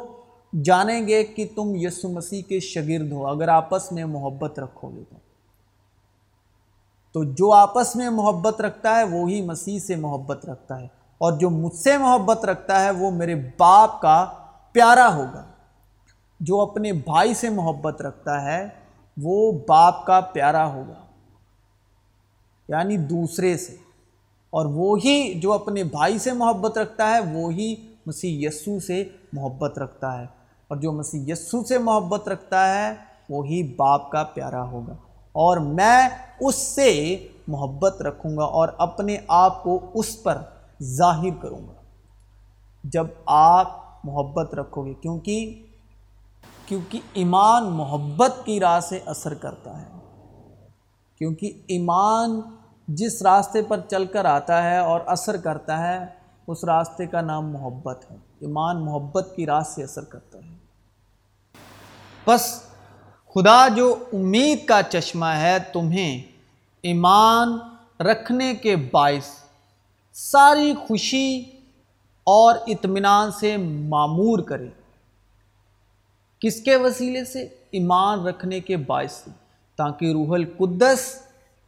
جانیں 0.63 1.08
گے 1.08 1.24
کہ 1.24 1.48
تم 1.56 1.71
یسو 1.76 2.10
مسیح 2.10 2.41
کے 2.41 2.60
شگرد 2.60 3.12
ہو، 3.12 3.28
اگر 3.28 3.48
آپس 3.48 3.91
میں 3.91 4.06
محبت 4.06 4.60
رکھو 4.60 4.89
گے 4.89 5.04
تو۔ 5.10 5.15
تو 7.13 7.24
جو 7.24 7.52
آپس 7.52 7.95
میں 7.95 8.10
محبت 8.10 8.62
رکھتا 8.62 9.00
ہے 9.00 9.04
وہی 9.04 9.41
مسیح 9.41 9.80
سے 9.80 9.95
محبت 9.95 10.45
رکھتا 10.45 10.80
ہے۔ 10.80 10.88
اور 11.17 11.34
جو 11.34 11.50
مجھ 11.50 11.76
سے 11.76 11.98
محبت 11.98 12.45
رکھتا 12.45 12.84
ہے، 12.84 12.91
وہ 12.91 13.12
میرے 13.12 13.36
باپ 13.58 14.02
کا 14.02 14.26
پیارا 14.71 15.15
ہوگا۔ 15.15 15.45
جو 16.39 16.62
اپنے 16.62 16.91
بھائی 16.91 17.34
سے 17.34 17.50
محبت 17.50 18.02
رکھتا 18.02 18.41
ہے 18.41 18.85
وہ 19.21 19.51
باپ 19.67 20.06
کا 20.06 20.19
پیارا 20.19 20.73
ہوگا 20.73 21.06
یعنی 22.67 22.97
دوسرے 22.97 23.58
سے، 23.58 23.75
اور 24.49 24.65
وہی 24.65 25.34
جو 25.34 25.54
اپنے 25.54 25.84
بھائی 25.84 26.19
سے 26.19 26.34
محبت 26.34 26.78
رکھتا 26.78 27.10
ہے 27.10 27.19
وہی 27.19 27.75
مسیح 28.06 28.47
یسو 28.47 28.80
سے 28.80 29.10
محبت 29.34 29.80
رکھتا 29.80 30.19
ہے۔ 30.19 30.25
اور 30.67 30.78
جو 30.78 30.91
مسیح 30.91 31.34
یسو 31.34 31.63
سے 31.63 31.78
محبت 31.78 32.28
رکھتا 32.28 32.75
ہے 32.75 32.95
وہی 33.30 33.63
باپ 33.63 34.12
کا 34.12 34.23
پیارا 34.23 34.63
ہوگا۔ 34.63 34.93
اور 35.32 35.58
میں 35.58 36.10
اس 36.39 36.56
سے 36.56 37.28
محبت 37.47 38.01
رکھوں 38.01 38.38
گا 38.38 38.43
اور 38.43 38.69
اپنے 38.78 39.17
آپ 39.28 39.63
کو 39.63 39.80
اس 39.93 40.23
پر 40.23 40.38
ظاہر 40.84 41.41
کروں 41.41 41.67
گا۔ 41.67 41.73
جب 42.84 43.08
آپ 43.25 43.80
محبت 44.04 44.56
رکھو 44.56 44.86
گے، 44.86 44.93
کیونکہ 44.93 45.64
کیونکہ 46.65 46.99
ایمان 47.13 47.65
محبت 47.65 48.32
کی 48.45 48.60
راہ 48.60 48.80
سے 48.80 48.99
اثر 49.06 49.34
کرتا 49.34 49.82
ہے۔ 49.82 49.88
کیونکہ 51.17 51.51
ایمان 51.67 52.41
جس 52.88 53.21
راستے 53.21 53.62
پر 53.62 53.80
چل 53.89 54.06
کر 54.06 54.25
آتا 54.25 54.63
ہے 54.63 54.78
اور 54.78 54.99
اثر 55.06 55.38
کرتا 55.38 55.88
ہے، 55.88 56.06
اس 56.47 56.63
راستے 56.63 57.08
کا 57.08 57.21
نام 57.21 57.51
محبت 57.51 58.12
ہے۔ 58.12 58.15
ایمان 58.39 58.86
محبت 58.86 59.34
کی 59.36 59.45
راہ 59.45 59.62
سے 59.62 59.84
اثر 59.84 60.04
کرتا 60.04 60.38
ہے۔ 60.38 60.56
بس 62.28 62.62
خدا 63.36 63.67
جو 63.67 63.95
امید 64.13 64.65
کا 64.65 64.82
چشمہ 64.89 65.25
ہے، 65.25 65.58
تمہیں 65.73 66.21
ایمان 66.82 67.60
رکھنے 67.99 68.56
کے 68.56 68.75
باعث 68.75 69.28
ساری 70.13 70.73
خوشی 70.88 71.43
اور 72.23 72.54
اطمینان 72.67 73.32
سے 73.32 73.58
معمور 73.58 74.39
کرے۔ 74.39 74.67
کس 76.45 76.62
کے 76.62 76.75
وسیلے 76.75 77.25
سے 77.25 77.47
ایمان 77.71 78.27
رکھنے 78.27 78.60
کے 78.60 78.77
باعث 78.77 79.12
سے 79.12 79.29
تاکہ 79.75 80.12
روح 80.12 80.34
القدس 80.34 81.21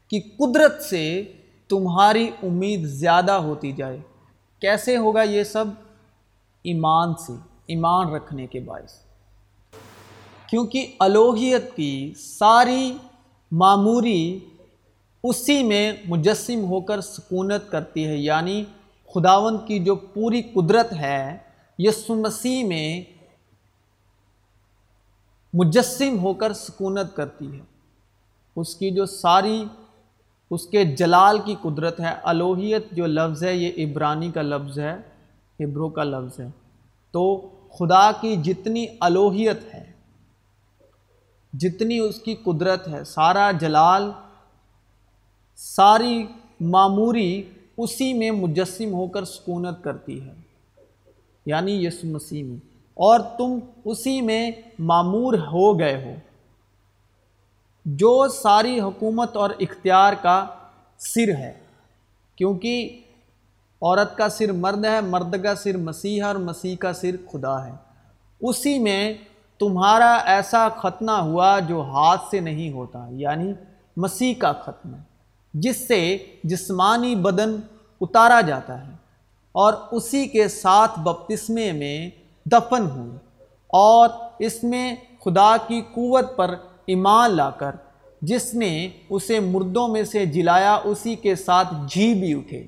کی 0.09 0.19
قدرت 0.19 0.83
سے 0.83 1.23
تمہاری 1.69 2.29
امید 2.43 2.85
زیادہ 2.85 3.31
ہوتی 3.31 3.71
جائے۔ 3.71 3.99
کیسے 4.59 4.97
ہوگا 4.97 5.23
یہ 5.23 5.43
سب؟ 5.43 5.65
ایمان 6.63 7.13
سے، 7.27 7.33
ایمان 7.65 8.07
رکھنے 8.07 8.47
کے 8.47 8.59
باعث۔ 8.59 8.91
کیونکہ 10.49 10.87
الوہیت 10.99 11.75
کی 11.75 12.13
ساری 12.17 12.97
معموری 13.51 14.39
اسی 15.23 15.63
میں 15.63 15.93
مجسم 16.05 16.65
ہو 16.65 16.81
کر 16.81 17.01
سکونت 17.01 17.71
کرتی 17.71 18.07
ہے 18.07 18.17
یعنی 18.17 18.63
خداون 19.15 19.57
کی 19.67 19.79
جو 19.79 19.95
پوری 19.95 20.41
قدرت 20.41 20.93
ہے، 20.93 21.37
یسو 21.79 22.15
مسیح 22.15 22.63
میں 22.63 23.16
مجسم 25.53 26.19
ہو 26.19 26.33
کر 26.33 26.53
سکونت 26.53 27.15
کرتی 27.15 27.55
ہے۔ 27.55 27.63
اس 28.55 28.75
کی 28.75 28.91
جو 28.91 29.05
ساری، 29.05 29.65
اس 30.51 30.67
کے 30.67 30.83
جلال 30.83 31.39
کی 31.45 31.55
قدرت 31.62 31.99
ہے، 31.99 32.13
الوحیت 32.23 32.91
جو 32.91 33.05
لفظ 33.05 33.43
ہے، 33.43 33.55
یہ 33.55 33.86
عبرانی 33.86 34.31
کا 34.31 34.41
لفظ 34.41 34.79
ہے 34.79 34.95
عبرو 35.60 35.89
کا 35.89 36.03
لفظ 36.03 36.39
ہے۔ 36.39 36.47
تو 37.12 37.38
خدا 37.79 38.12
کی 38.12 38.36
جتنی 38.36 38.86
الوحیت 38.99 39.73
ہے، 39.73 39.91
جتنی 41.53 41.99
اس 41.99 42.19
کی 42.19 42.36
قدرت 42.36 42.88
ہے، 42.88 43.03
سارا 43.03 43.51
جلال، 43.51 44.12
ساری 45.55 46.27
معموری 46.60 47.43
اسی 47.77 48.13
میں 48.13 48.31
مجسم 48.31 48.93
ہو 48.93 49.07
کر 49.07 49.25
سکونت 49.25 49.83
کرتی 49.83 50.21
ہے۔ 50.21 50.33
یعنی 51.45 51.86
یسو 51.86 52.07
مسیح 52.07 52.43
میں۔ 52.43 52.66
اور 52.97 53.19
تم 53.19 53.60
اسی 53.86 54.21
میں 54.21 54.51
معمور 54.79 55.33
ہو 55.33 55.79
گئے 55.79 56.05
ہو۔ 56.05 56.15
جو 57.86 58.27
ساری 58.27 58.79
حکومت 58.79 59.36
اور 59.36 59.49
اختیار 59.60 60.13
کا 60.21 60.45
سر 60.97 61.27
ہے، 61.27 61.53
کیونکہ 62.36 63.01
عورت 63.81 64.17
کا 64.17 64.29
سر 64.29 64.51
مرد 64.51 64.86
ہے، 64.86 65.01
مرد 65.01 65.43
کا 65.43 65.55
سر 65.55 65.77
مسیح 65.77 66.17
ہے 66.17 66.27
اور 66.27 66.36
مسیح 66.36 66.75
کا 66.75 66.93
سر 66.93 67.15
خدا 67.31 67.65
ہے۔ 67.65 67.71
اسی 68.41 68.79
میں 68.79 69.13
تمہارا 69.60 70.13
ایسا 70.13 70.69
ختنہ 70.69 71.12
ہوا 71.12 71.60
جو 71.60 71.81
ہاتھ 71.81 72.21
سے 72.31 72.39
نہیں 72.39 72.71
ہوتا 72.71 73.07
یعنی 73.10 73.53
مسیح 73.97 74.33
کا 74.38 74.51
ختم 74.51 74.95
جس 75.53 75.88
سے 75.88 76.17
جسمانی 76.43 77.15
بدن 77.15 77.60
اتارا 78.01 78.41
جاتا 78.41 78.88
ہے۔ 78.88 78.91
اور 79.51 79.73
اسی 79.91 80.27
کے 80.27 80.47
ساتھ 80.47 80.99
بپتسمے 80.99 81.71
میں 81.71 82.10
دفن 82.51 82.89
ہوئی 82.95 83.17
اور 83.67 84.10
اس 84.39 84.63
میں 84.63 84.95
خدا 85.25 85.57
کی 85.67 85.81
قوت 85.81 86.36
پر 86.36 86.55
ایمان 86.86 87.31
لا 87.31 87.49
کر 87.49 87.71
جس 88.21 88.53
نے 88.53 88.89
اسے 89.10 89.39
مردوں 89.39 89.88
میں 89.88 90.03
سے 90.03 90.25
جلایا، 90.25 90.79
اسی 90.83 91.15
کے 91.15 91.36
ساتھ 91.36 91.73
جھی 91.89 92.13
بھی 92.13 92.33
اٹھے۔ 92.33 92.60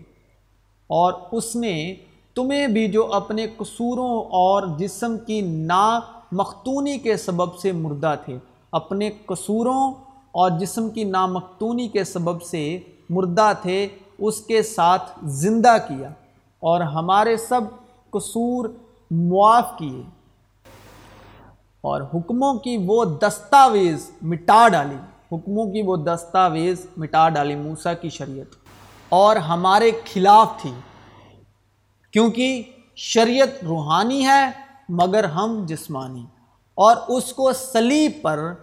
اور 0.87 1.13
اس 1.31 1.55
نے 1.55 1.95
تمہیں 2.35 2.67
بھی 2.67 2.87
جو 2.87 3.13
اپنے 3.13 3.47
قصوروں 3.57 4.21
اور 4.21 4.63
جسم 4.77 5.17
کی 5.17 5.41
نا 5.41 5.99
مختونی 6.31 6.97
کے 6.97 7.17
سبب 7.17 7.55
سے 7.55 7.71
مردہ 7.71 8.15
تھے، 8.25 8.37
اپنے 8.71 9.09
قصوروں 9.25 9.93
اور 10.31 10.49
جسم 10.49 10.89
کی 10.89 11.03
نامختونی 11.03 11.87
کے 11.87 12.03
سبب 12.03 12.41
سے 12.41 12.79
مردہ 13.09 13.51
تھے، 13.61 13.87
اس 14.19 14.41
کے 14.41 14.63
ساتھ 14.63 15.19
زندہ 15.23 15.77
کیا۔ 15.87 16.09
اور 16.59 16.81
ہمارے 16.81 17.37
سب 17.37 17.61
قصور 18.09 18.69
معاف 19.11 19.77
کیے 19.77 20.03
اور 21.81 22.01
حکموں 22.01 22.53
کی 22.53 22.77
وہ 22.85 23.05
دستاویز 23.05 24.11
مٹا 24.21 24.67
ڈالی۔ 24.67 24.95
حکموں 25.31 25.71
کی 25.71 25.81
وہ 25.81 25.97
دستاویز 25.97 26.85
مٹا 26.97 27.29
ڈالی 27.29 27.55
موسیٰ 27.55 27.93
کی 28.01 28.09
شریعت۔ 28.09 28.55
اور 29.09 29.35
ہمارے 29.35 29.91
خلاف 30.13 30.51
تھی۔ 30.61 30.73
کیونکہ 32.11 32.63
شریعت 32.95 33.63
روحانی 33.63 34.25
ہے، 34.25 34.49
مگر 34.89 35.23
ہم 35.23 35.65
جسمانی۔ 35.65 36.25
اور 36.75 36.97
اس 37.07 37.33
کو 37.33 37.53
سلیب 37.53 38.11
پر 38.21 38.53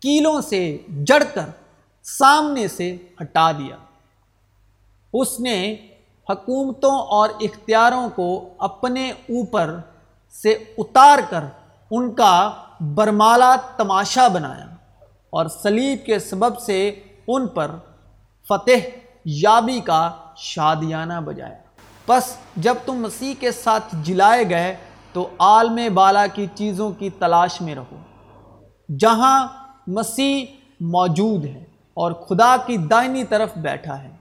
کیلوں 0.00 0.40
سے 0.40 0.78
جڑ 0.88 1.22
کر 1.34 1.50
سامنے 2.02 2.68
سے 2.68 2.96
ہٹا 3.20 3.52
دیا۔ 3.52 3.76
اس 5.12 5.40
نے 5.40 5.76
حکومتوں 6.30 6.98
اور 6.98 7.28
اختیاروں 7.40 8.08
کو 8.14 8.48
اپنے 8.58 9.10
اوپر 9.10 9.78
سے 10.42 10.50
اتار 10.78 11.18
کر 11.30 11.44
ان 11.90 12.14
کا 12.14 12.50
برمالا 12.80 13.56
تماشا 13.76 14.28
بنایا 14.28 14.66
اور 15.30 15.46
سلیب 15.46 16.06
کے 16.06 16.18
سبب 16.18 16.58
سے 16.58 16.88
ان 17.28 17.46
پر 17.46 17.70
فتح 18.48 18.88
یابی 19.24 19.80
کا 19.80 20.12
شادیانہ 20.36 21.20
بجایا۔ 21.24 21.58
بس 22.08 22.36
جب 22.56 22.74
تم 22.86 22.94
مسیح 22.94 23.34
کے 23.40 23.50
ساتھ 23.50 23.96
جلائے 24.02 24.50
گئے 24.50 24.76
تو 25.12 25.28
عالم 25.38 25.94
بالا 25.94 26.26
کی 26.26 26.46
چیزوں 26.54 26.90
کی 26.90 27.10
تلاش 27.10 27.60
میں 27.60 27.74
رہو۔ 27.74 27.96
جہاں 28.98 29.48
مسیح 29.86 30.46
موجود 30.80 31.44
ہے 31.44 31.64
اور 31.94 32.12
خدا 32.12 32.56
کی 32.66 32.76
دائنی 32.76 33.24
طرف 33.24 33.50
بیٹھا 33.56 34.02
ہے۔ 34.02 34.17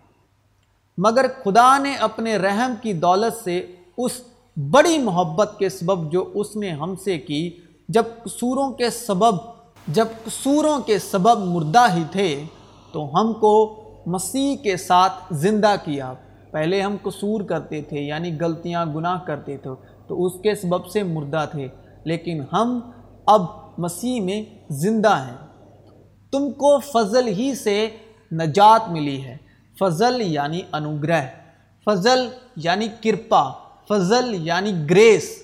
مگر 0.98 1.26
خدا 1.44 1.78
نے 1.78 1.96
اپنے 1.96 2.38
رحم 2.38 2.74
کی 2.82 2.94
دولت 2.94 3.44
سے 3.44 3.66
اس 3.98 4.12
بڑی 4.72 4.98
محبت 4.98 5.56
کے 5.60 5.70
سبب 5.70 6.12
جو 6.12 6.32
اس 6.34 6.56
نے 6.56 6.70
ہم 6.70 6.96
سے 6.96 7.18
کی، 7.18 7.58
جب 7.90 8.04
قصوروں 8.24 8.72
کے 8.72 8.90
سبب، 8.90 9.36
جب 9.88 10.06
قصوروں 10.26 10.80
کے 10.80 11.00
سبب 11.00 11.40
مردہ 11.40 11.86
ہی 11.96 12.04
تھے، 12.12 12.44
تو 12.92 13.22
ہم 13.22 13.34
کو 13.34 13.84
مسیح 14.06 14.56
کے 14.56 14.78
ساتھ 14.78 15.14
زندہ 15.32 15.76
کیا۔ 15.86 16.14
پہلے 16.52 16.82
ہم 16.82 16.96
قصور 17.04 17.42
کرتے 17.42 17.82
تھے 17.82 18.00
یعنی 18.00 18.32
غلطیاں، 18.40 18.86
گناہ 18.86 19.20
کرتے 19.20 19.58
تھے، 19.58 19.70
تو 20.08 20.26
اس 20.26 20.34
کے 20.44 20.56
سبب 20.56 20.88
سے 20.88 21.04
مردہ 21.04 21.46
تھے۔ 21.52 21.68
لیکن 22.04 22.44
ہم 22.54 22.80
اب 23.26 23.46
مسیح 23.78 24.22
میں 24.22 24.44
زندہ 24.70 25.18
ہیں۔ 25.18 25.48
تم 26.32 26.52
کو 26.52 26.80
فضل 26.80 27.28
ہی 27.28 27.56
سے 27.56 27.90
نجات 28.32 28.90
ملی 28.90 29.24
ہے۔ 29.24 29.47
فضل 29.80 30.22
یعنی 30.22 30.62
انوگرہ، 30.74 31.22
فضل 31.86 32.28
یعنی 32.56 32.88
کرپا، 33.04 33.52
فضل 33.90 34.48
یعنی 34.48 34.74
گریس۔ 34.90 35.44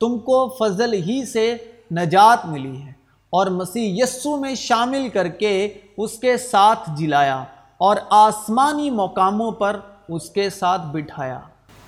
تم 0.00 0.18
کو 0.18 0.48
فضل 0.48 0.92
ہی 0.92 1.26
سے 1.26 1.56
نجات 1.92 2.46
ملی 2.46 2.82
ہے۔ 2.82 2.92
اور 3.30 3.46
مسیح 3.46 4.02
یسو 4.02 4.36
میں 4.36 4.54
شامل 4.54 5.08
کر 5.08 5.28
کے 5.28 5.74
اس 5.98 6.18
کے 6.18 6.36
ساتھ 6.36 6.90
جلایا 6.96 7.44
اور 7.78 7.96
آسمانی 8.10 8.90
مقاموں 8.90 9.52
پر 9.52 9.80
اس 10.08 10.30
کے 10.30 10.50
ساتھ 10.50 10.82
بٹھایا، 10.92 11.40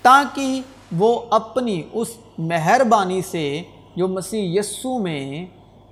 تاکہ 0.03 0.62
وہ 0.96 1.20
اپنی 1.31 1.83
اس 1.92 2.09
مہربانی 2.38 3.22
سے 3.22 3.62
جو 3.96 4.09
مسیح 4.09 4.59
یسو 4.59 4.98
میں 4.98 5.46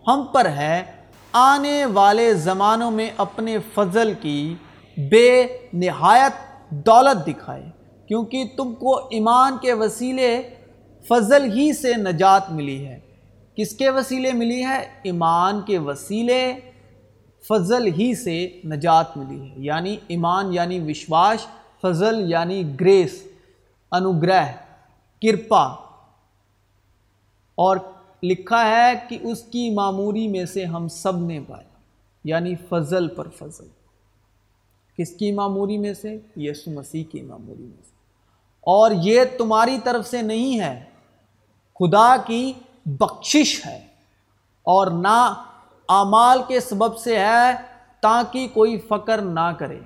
ہم 0.06 0.24
پر 0.32 0.44
ہے، 0.44 0.84
آنے 1.32 1.84
والے 1.84 2.34
زمانوں 2.34 2.90
میں 2.90 3.10
اپنے 3.16 3.58
فضل 3.74 4.12
کی 4.20 4.54
بے 4.96 5.46
نہایت 5.72 6.32
دولت 6.70 7.26
دکھائے، 7.26 7.64
کیونکہ 8.08 8.44
تم 8.56 8.74
کو 8.74 8.96
ایمان 8.96 9.58
کے 9.62 9.72
وسیلے 9.72 10.42
فضل 11.08 11.58
ہی 11.58 11.72
سے 11.72 11.92
نجات 11.96 12.50
ملی 12.50 12.88
ہے۔ 12.88 13.00
کس 13.54 13.76
کے 13.76 13.90
وسیلے 13.90 14.32
ملی 14.32 14.64
ہے؟ 14.64 14.84
ایمان 15.02 15.60
کے 15.60 15.78
وسیلے 15.78 16.54
فضل 17.48 17.86
ہی 17.86 18.14
سے 18.14 18.48
نجات 18.64 19.16
ملی 19.16 19.50
ہے۔ 19.50 19.54
یعنی 19.56 19.96
ایمان 20.08 20.54
یعنی 20.54 20.90
وشواس 20.90 21.46
فضل 21.82 22.30
یعنی 22.30 22.62
گریس، 22.80 23.22
انوگرہ، 23.90 24.44
کرپا۔ 25.22 25.64
اور 27.54 27.76
لکھا 28.22 28.68
ہے 28.68 28.92
کہ 29.08 29.18
اس 29.22 29.42
کی 29.42 29.70
معموری 29.70 30.28
میں 30.28 30.44
سے 30.44 30.64
ہم 30.64 30.88
سب 30.88 31.16
نے 31.16 31.40
پایا 31.48 31.68
یعنی 32.24 32.54
فضل 32.68 33.08
پر 33.08 33.28
فضل۔ 33.28 33.75
کس 34.98 35.10
کی 35.10 35.32
معموری 35.32 35.78
میں 35.78 35.94
سے؟ 35.94 36.18
یسو 36.36 36.70
مسیح 36.70 37.04
کی 37.04 37.22
معموری 37.22 37.62
میں 37.62 37.82
سے۔ 37.84 37.92
اور 38.60 38.90
یہ 39.02 39.20
تمہاری 39.38 39.78
طرف 39.84 40.06
سے 40.06 40.22
نہیں 40.22 40.60
ہے، 40.60 40.84
خدا 41.78 42.16
کی 42.26 42.52
بخشش 42.86 43.66
ہے۔ 43.66 43.76
اور 44.62 44.86
نہ 44.86 45.42
اعمال 45.88 46.38
کے 46.48 46.60
سبب 46.60 46.98
سے 46.98 47.18
ہے 47.18 47.52
تاکہ 48.00 48.48
کوئی 48.54 48.80
فقر 48.88 49.18
نہ 49.18 49.52
کرے، 49.58 49.80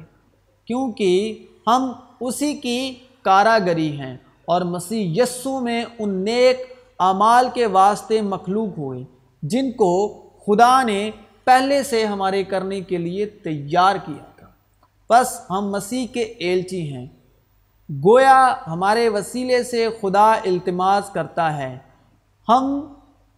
کیونکہ 0.64 1.46
ہم 1.66 1.92
اسی 2.20 2.55
کی 2.55 2.94
کاراگری 3.23 4.01
ہیں۔ 4.01 4.16
اور 4.44 4.61
مسیح 4.61 5.23
یسو 5.23 5.61
میں 5.61 5.85
ان 5.99 6.25
نیک 6.25 6.73
اعمال 6.99 7.49
کے 7.55 7.66
واسطے 7.66 8.20
مخلوق 8.20 8.79
ہوئے، 8.79 9.05
جن 9.42 9.73
کو 9.73 10.23
خدا 10.46 10.83
نے 10.83 11.11
پہلے 11.44 11.83
سے 11.83 12.05
ہمارے 12.05 12.44
کرنے 12.44 12.81
کے 12.81 12.99
لیے 12.99 13.27
تیار 13.27 13.96
کیا۔ 14.07 14.30
بس 15.11 15.40
ہم 15.51 15.70
مسیح 15.70 16.07
کے 16.07 16.20
ایلچی 16.20 16.92
ہیں۔ 16.92 17.07
گویا 17.90 18.55
ہمارے 18.66 19.09
وسیلے 19.09 19.62
سے 19.62 19.88
خدا 20.01 20.33
التماس 20.33 21.11
کرتا 21.11 21.57
ہے۔ 21.57 21.79
ہم 22.49 22.92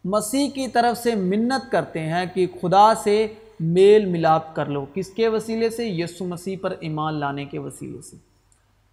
مسیح 0.04 0.50
کی 0.50 0.68
طرف 0.68 0.98
سے 0.98 1.14
منت 1.14 1.72
کرتے 1.72 2.00
ہیں 2.00 2.26
کہ 2.34 2.46
خدا 2.62 2.94
سے 2.94 3.34
میل 3.60 4.04
ملاپ 4.04 4.56
کر 4.56 4.66
لو۔ 4.66 4.86
کس 4.94 5.08
کے 5.10 5.28
وسیلے 5.28 5.70
سے؟ 5.70 5.88
یسو 5.88 6.24
مسیح 6.24 6.56
پر 6.62 6.74
ایمان 6.80 7.14
لانے 7.14 7.44
کے 7.44 7.58
وسیلے 7.58 8.02
سے۔ 8.02 8.16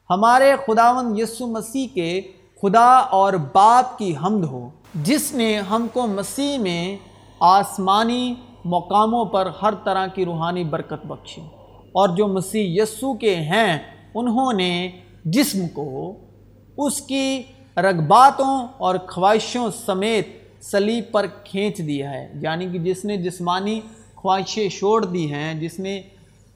ہمارے 0.09 0.55
خداون 0.67 1.19
یسو 1.19 1.47
مسیح 1.47 1.87
کے 1.93 2.21
خدا 2.61 2.97
اور 2.97 3.33
باپ 3.33 3.97
کی 3.97 4.13
حمد 4.23 4.45
ہو، 4.45 4.69
جس 4.95 5.33
نے 5.33 5.59
ہم 5.59 5.87
کو 5.93 6.07
مسیح 6.07 6.57
میں 6.57 6.97
آسمانی 7.39 8.33
مقاموں 8.65 9.25
پر 9.25 9.49
ہر 9.61 9.73
طرح 9.83 10.07
کی 10.07 10.25
روحانی 10.25 10.63
برکت 10.63 11.05
بخشی۔ 11.05 11.41
اور 11.91 12.09
جو 12.09 12.27
مسیح 12.27 12.83
یسو 12.83 13.13
کے 13.13 13.35
ہیں، 13.35 13.77
انہوں 14.13 14.53
نے 14.53 14.89
جسم 15.25 15.67
کو 15.67 16.13
اس 16.77 17.01
کی 17.01 17.43
رغباتوں 17.77 18.67
اور 18.77 18.95
خواہشوں 19.07 19.67
سمیت 19.85 20.27
سلیب 20.61 21.03
پر 21.11 21.25
کھینچ 21.43 21.77
دیا 21.77 22.11
ہے۔ 22.11 22.33
یعنی 22.41 22.67
کہ 22.67 22.79
جس 22.79 23.05
نے 23.05 23.17
جسمانی 23.17 23.81
خواہشیں 24.15 24.69
چھوڑ 24.69 25.05
دی 25.05 25.33
ہیں، 25.33 25.53
جس 25.53 25.79
نے، 25.79 26.01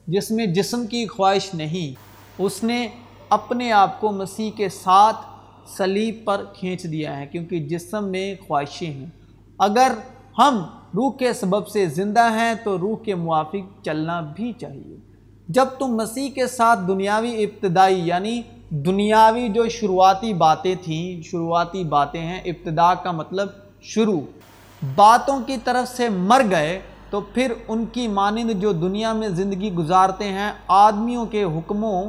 جس 0.06 0.30
میں 0.30 0.46
جسم 0.46 0.86
کی 0.86 1.06
خواہش 1.06 1.54
نہیں، 1.54 1.94
اس 2.38 2.64
نے 2.64 2.88
اپنے 3.28 3.72
آپ 3.72 4.00
کو 4.00 4.12
مسیح 4.12 4.50
کے 4.56 4.68
ساتھ 4.68 5.16
سلیب 5.76 6.24
پر 6.24 6.44
کھینچ 6.54 6.84
دیا 6.84 7.20
ہے، 7.20 7.26
کیونکہ 7.26 7.58
جسم 7.58 8.08
میں 8.08 8.34
خواہشیں 8.48 8.90
ہیں۔ 8.90 9.06
اگر 9.58 9.92
ہم 10.38 10.58
روح 10.94 11.12
کے 11.12 11.32
سبب 11.32 11.68
سے 11.68 11.86
زندہ 11.86 12.30
ہیں، 12.34 12.54
تو 12.64 12.78
روح 12.78 12.96
کے 12.96 13.14
موافق 13.14 13.84
چلنا 13.84 14.20
بھی 14.20 14.52
چاہیے۔ 14.60 15.13
جب 15.48 15.64
تم 15.78 15.86
مسیح 15.86 16.30
کے 16.30 16.46
ساتھ 16.46 16.80
دنیاوی 16.88 17.44
ابتدائی 17.44 18.00
یعنی 18.08 18.42
دنیاوی 18.70 19.48
جو 19.48 19.68
شروعاتی 19.68 20.34
باتیں 20.34 20.74
تھیں، 20.82 21.22
شروعاتی 21.22 21.84
باتیں 21.84 22.20
ہیں، 22.20 22.40
ابتدا 22.40 22.94
کا 22.94 23.10
مطلب 23.10 23.48
شروع، 23.82 24.20
باتوں 24.94 25.40
کی 25.46 25.56
طرف 25.64 25.88
سے 25.88 26.08
مر 26.08 26.42
گئے 26.50 26.80
تو 27.10 27.20
پھر 27.20 27.52
ان 27.68 27.84
کی 27.86 28.08
مانند 28.08 28.50
جو 28.50 28.72
دنیا 28.72 29.12
میں 29.12 29.28
زندگی 29.28 29.72
گزارتے 29.72 30.24
ہیں، 30.24 30.52
آدمیوں 30.68 31.26
کے 31.26 31.44
حکموں 31.44 32.02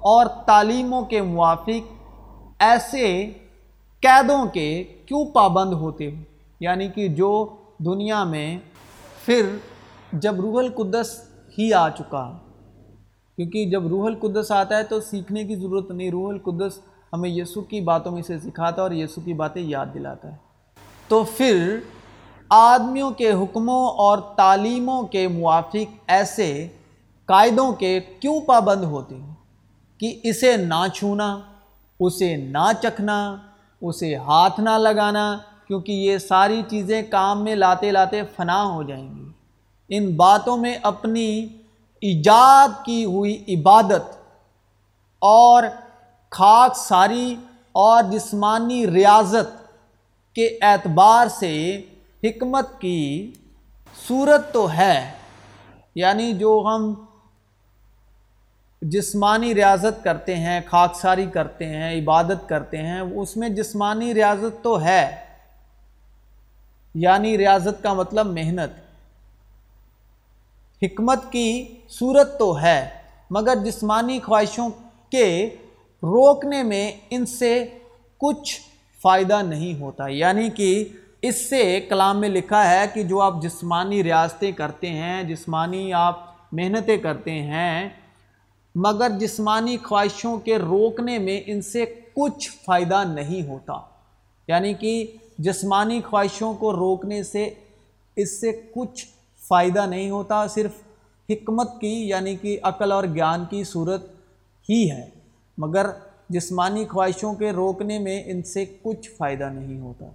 اور 0.00 0.26
تعلیموں 0.46 1.02
کے 1.02 1.22
موافق 1.22 1.92
ایسے 2.58 3.32
قیدوں 4.00 4.46
کے 4.46 4.84
کیوں 5.06 5.24
پابند 5.24 5.72
ہوتے 5.72 6.10
ہو؟ 6.10 6.16
یعنی 6.60 6.88
کہ 6.88 7.08
جو 7.08 7.46
دنیا 7.78 8.24
میں 8.24 8.58
پھر 9.24 9.56
جب 10.12 10.40
روح 10.40 10.58
القدس 10.58 11.20
ہی 11.58 11.72
آ 11.72 11.88
چکا 11.88 12.30
کیونکہ 13.40 13.64
جب 13.64 13.86
روح 13.86 14.06
القدس 14.06 14.52
آتا 14.52 14.76
ہے 14.76 14.82
تو 14.82 15.00
سیکھنے 15.00 15.44
کی 15.44 15.56
ضرورت 15.56 15.90
نہیں، 15.90 16.10
روح 16.10 16.28
القدس 16.28 16.78
ہمیں 17.12 17.30
یسو 17.30 17.60
کی 17.60 17.80
باتوں 17.80 18.12
میں 18.12 18.22
سے 18.22 18.38
سکھاتا 18.38 18.76
ہے 18.76 18.80
اور 18.80 18.90
یسو 18.90 19.20
کی 19.20 19.34
باتیں 19.34 19.62
یاد 19.62 19.86
دلاتا 19.94 20.32
ہے۔ 20.32 20.36
تو 21.08 21.24
پھر 21.36 21.78
آدمیوں 22.48 23.10
کے 23.10 23.32
حکموں 23.32 23.86
اور 23.86 24.18
تعلیموں 24.36 25.02
کے 25.02 25.28
موافق 25.28 25.94
ایسے 26.06 26.68
قائدوں 27.24 27.72
کے 27.72 28.00
کیوں 28.20 28.40
پابند 28.40 28.84
ہوتے 28.84 29.14
ہیں؟ 29.14 29.34
کہ 29.98 30.20
اسے 30.22 30.56
نہ 30.56 30.88
چھونا، 30.94 31.38
اسے 32.00 32.36
نہ 32.36 32.70
چکھنا، 32.82 33.36
اسے 33.80 34.16
ہاتھ 34.16 34.60
نہ 34.60 34.78
لگانا، 34.78 35.38
کیونکہ 35.66 35.92
یہ 35.92 36.18
ساری 36.18 36.62
چیزیں 36.68 37.02
کام 37.02 37.44
میں 37.44 37.54
لاتے 37.54 37.90
لاتے 37.90 38.22
فنا 38.36 38.64
ہو 38.64 38.82
جائیں 38.82 39.14
گی۔ 39.14 39.28
ان 39.88 40.16
باتوں 40.16 40.56
میں 40.56 40.78
اپنی 40.82 41.46
ایجاد 42.00 42.84
کی 42.84 43.04
ہوئی 43.04 43.44
عبادت 43.48 44.16
اور 45.18 45.62
خاک 46.30 46.76
ساری 46.76 47.36
اور 47.72 48.02
جسمانی 48.02 48.90
ریاضت 48.90 49.72
کے 50.34 50.58
اعتبار 50.62 51.26
سے 51.28 51.82
حکمت 52.24 52.80
کی 52.80 53.32
صورت 54.08 54.52
تو 54.52 54.72
ہے۔ 54.72 55.12
یعنی 55.94 56.32
جو 56.32 56.64
ہم 56.66 56.94
جسمانی 58.82 59.54
ریاضت 59.54 60.04
کرتے 60.04 60.36
ہیں 60.36 60.60
خاکساری 60.66 61.26
کرتے 61.26 61.66
ہیں، 61.66 62.02
عبادت 62.02 62.48
کرتے 62.48 62.76
ہیں، 62.76 63.00
اس 63.00 63.36
میں 63.36 63.48
جسمانی 63.48 64.14
ریاضت 64.14 64.64
تو 64.64 64.80
ہے۔ 64.80 65.16
یعنی 66.94 67.38
ریاضت 67.38 67.82
کا 67.82 67.92
مطلب 67.92 68.26
محنت۔ 68.26 68.89
حکمت 70.82 71.32
کی 71.32 71.74
صورت 71.88 72.38
تو 72.38 72.60
ہے، 72.60 72.88
مگر 73.30 73.54
جسمانی 73.64 74.20
خواہشوں 74.20 74.68
کے 75.10 75.48
روکنے 76.02 76.62
میں 76.62 76.92
ان 77.10 77.26
سے 77.26 77.64
کچھ 78.18 78.60
فائدہ 79.02 79.42
نہیں 79.42 79.80
ہوتا۔ 79.80 80.06
یعنی 80.08 80.50
کہ 80.50 80.84
اس 81.22 81.50
سے 81.50 81.80
کلام 81.88 82.20
میں 82.20 82.28
لکھا 82.28 82.70
ہے 82.70 82.84
کہ 82.94 83.02
جو 83.02 83.20
آپ 83.20 83.42
جسمانی 83.42 84.04
ریاستیں 84.04 84.52
کرتے 84.52 84.88
ہیں، 84.88 85.22
جسمانی 85.22 85.92
آپ 85.92 86.20
محنتیں 86.52 86.96
کرتے 86.96 87.30
ہیں، 87.30 87.88
مگر 88.74 89.08
جسمانی 89.20 89.76
خواہشوں 89.76 90.38
کے 90.38 90.56
روکنے 90.58 91.18
میں 91.18 91.40
ان 91.46 91.62
سے 91.62 91.84
کچھ 92.16 92.50
فائدہ 92.64 93.04
نہیں 93.04 93.48
ہوتا۔ 93.48 93.74
یعنی 94.48 94.74
کہ 94.74 95.06
جسمانی 95.38 96.00
خواہشوں 96.00 96.54
کو 96.54 96.72
روکنے 96.72 97.22
سے 97.22 97.50
اس 98.16 98.40
سے 98.40 98.62
کچھ 98.74 99.06
فائدہ 99.50 99.86
نہیں 99.86 100.10
ہوتا، 100.10 100.46
صرف 100.46 100.70
حکمت 101.30 101.80
کی 101.80 102.08
یعنی 102.08 102.36
کہ 102.36 102.58
عقل 102.62 102.92
اور 102.92 103.04
گیان 103.04 103.44
کی 103.50 103.64
صورت 103.64 104.06
ہی 104.68 104.90
ہے۔ 104.90 105.08
مگر 105.58 105.86
جسمانی 106.28 106.84
خواہشوں 106.86 107.34
کے 107.34 107.50
روکنے 107.50 107.98
میں 107.98 108.22
ان 108.26 108.42
سے 108.42 108.64
کچھ 108.64 109.10
فائدہ 109.10 109.44
نہیں 109.44 109.80
ہوتا۔ 109.80 110.06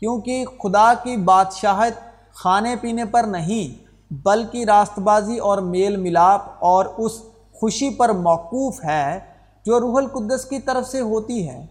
کیونکہ 0.00 0.44
خدا 0.62 0.94
کی 0.94 1.16
بادشاہت 1.16 1.92
کھانے 2.34 2.76
پینے 2.80 3.04
پر 3.04 3.24
نہیں، 3.24 3.84
بلکہ 4.12 4.64
راست 4.64 4.98
بازی 4.98 5.38
اور 5.38 5.58
میل 5.58 5.96
ملاپ 5.96 6.40
اور 6.58 6.84
اس 6.98 7.12
خوشی 7.52 7.90
پر 7.90 8.08
موقوف 8.08 8.84
ہے 8.84 9.20
جو 9.66 9.80
روح 9.80 9.94
القدس 9.96 10.44
کی 10.44 10.58
طرف 10.58 10.88
سے 10.88 11.00
ہوتی 11.00 11.48
ہے۔ 11.48 11.66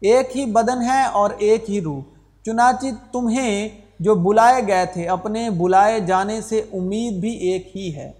ایک 0.00 0.36
ہی 0.36 0.44
بدن 0.44 0.82
ہے 0.82 1.04
اور 1.04 1.30
ایک 1.38 1.70
ہی 1.70 1.80
روح، 1.80 2.00
چنانچہ 2.44 2.86
تمہیں 3.12 3.68
جو 4.00 4.14
بلائے 4.14 4.66
گئے 4.66 4.86
تھے، 4.86 5.08
اپنے 5.08 5.50
بلائے 5.50 6.00
جانے 6.00 6.40
سے 6.40 6.58
امید 6.72 7.12
بھی 7.12 7.30
ایک 7.30 7.76
ہی 7.76 7.96
ہے۔ 7.96 8.12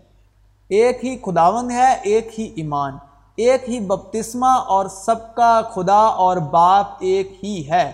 ایک 0.68 1.04
ہی 1.04 1.18
خداوند 1.18 1.70
ہے، 1.70 1.96
ایک 2.02 2.40
ہی 2.40 2.52
ایمان۔ 2.56 2.92
ایک 3.36 3.68
ہی 3.68 3.80
بپتسمہ 3.80 4.46
اور 4.46 4.86
سب 4.86 5.34
کا 5.34 5.60
خدا 5.74 5.98
اور 5.98 6.36
باپ 6.36 6.86
ایک 7.00 7.44
ہی 7.44 7.70
ہے، 7.70 7.92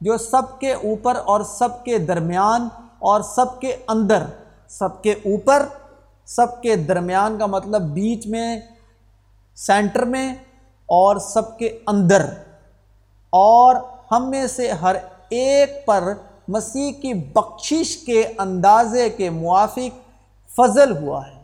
جو 0.00 0.16
سب 0.16 0.58
کے 0.58 0.72
اوپر 0.72 1.16
اور 1.24 1.40
سب 1.40 1.84
کے 1.84 1.98
درمیان 1.98 2.68
اور 2.98 3.20
سب 3.20 3.60
کے 3.60 3.76
اندر۔ 3.88 4.22
سب 4.68 5.02
کے 5.02 5.12
اوپر، 5.12 5.66
سب 6.26 6.62
کے 6.62 6.76
درمیان 6.76 7.38
کا 7.38 7.46
مطلب 7.46 7.82
بیچ 7.82 8.26
میں، 8.26 8.60
سینٹر 9.56 10.04
میں 10.04 10.34
اور 10.86 11.16
سب 11.16 11.58
کے 11.58 11.78
اندر۔ 11.86 12.26
اور 13.30 13.76
ہم 14.12 14.30
میں 14.30 14.46
سے 14.46 14.70
ہر 14.70 14.96
ایک 15.28 15.86
پر 15.86 16.12
مسیح 16.48 16.92
کی 16.92 17.14
بخشش 17.14 17.96
کے 17.96 18.24
اندازے 18.38 19.10
کے 19.10 19.30
موافق 19.30 20.10
فضل 20.56 20.96
ہوا 20.96 21.26
ہے۔ 21.26 21.42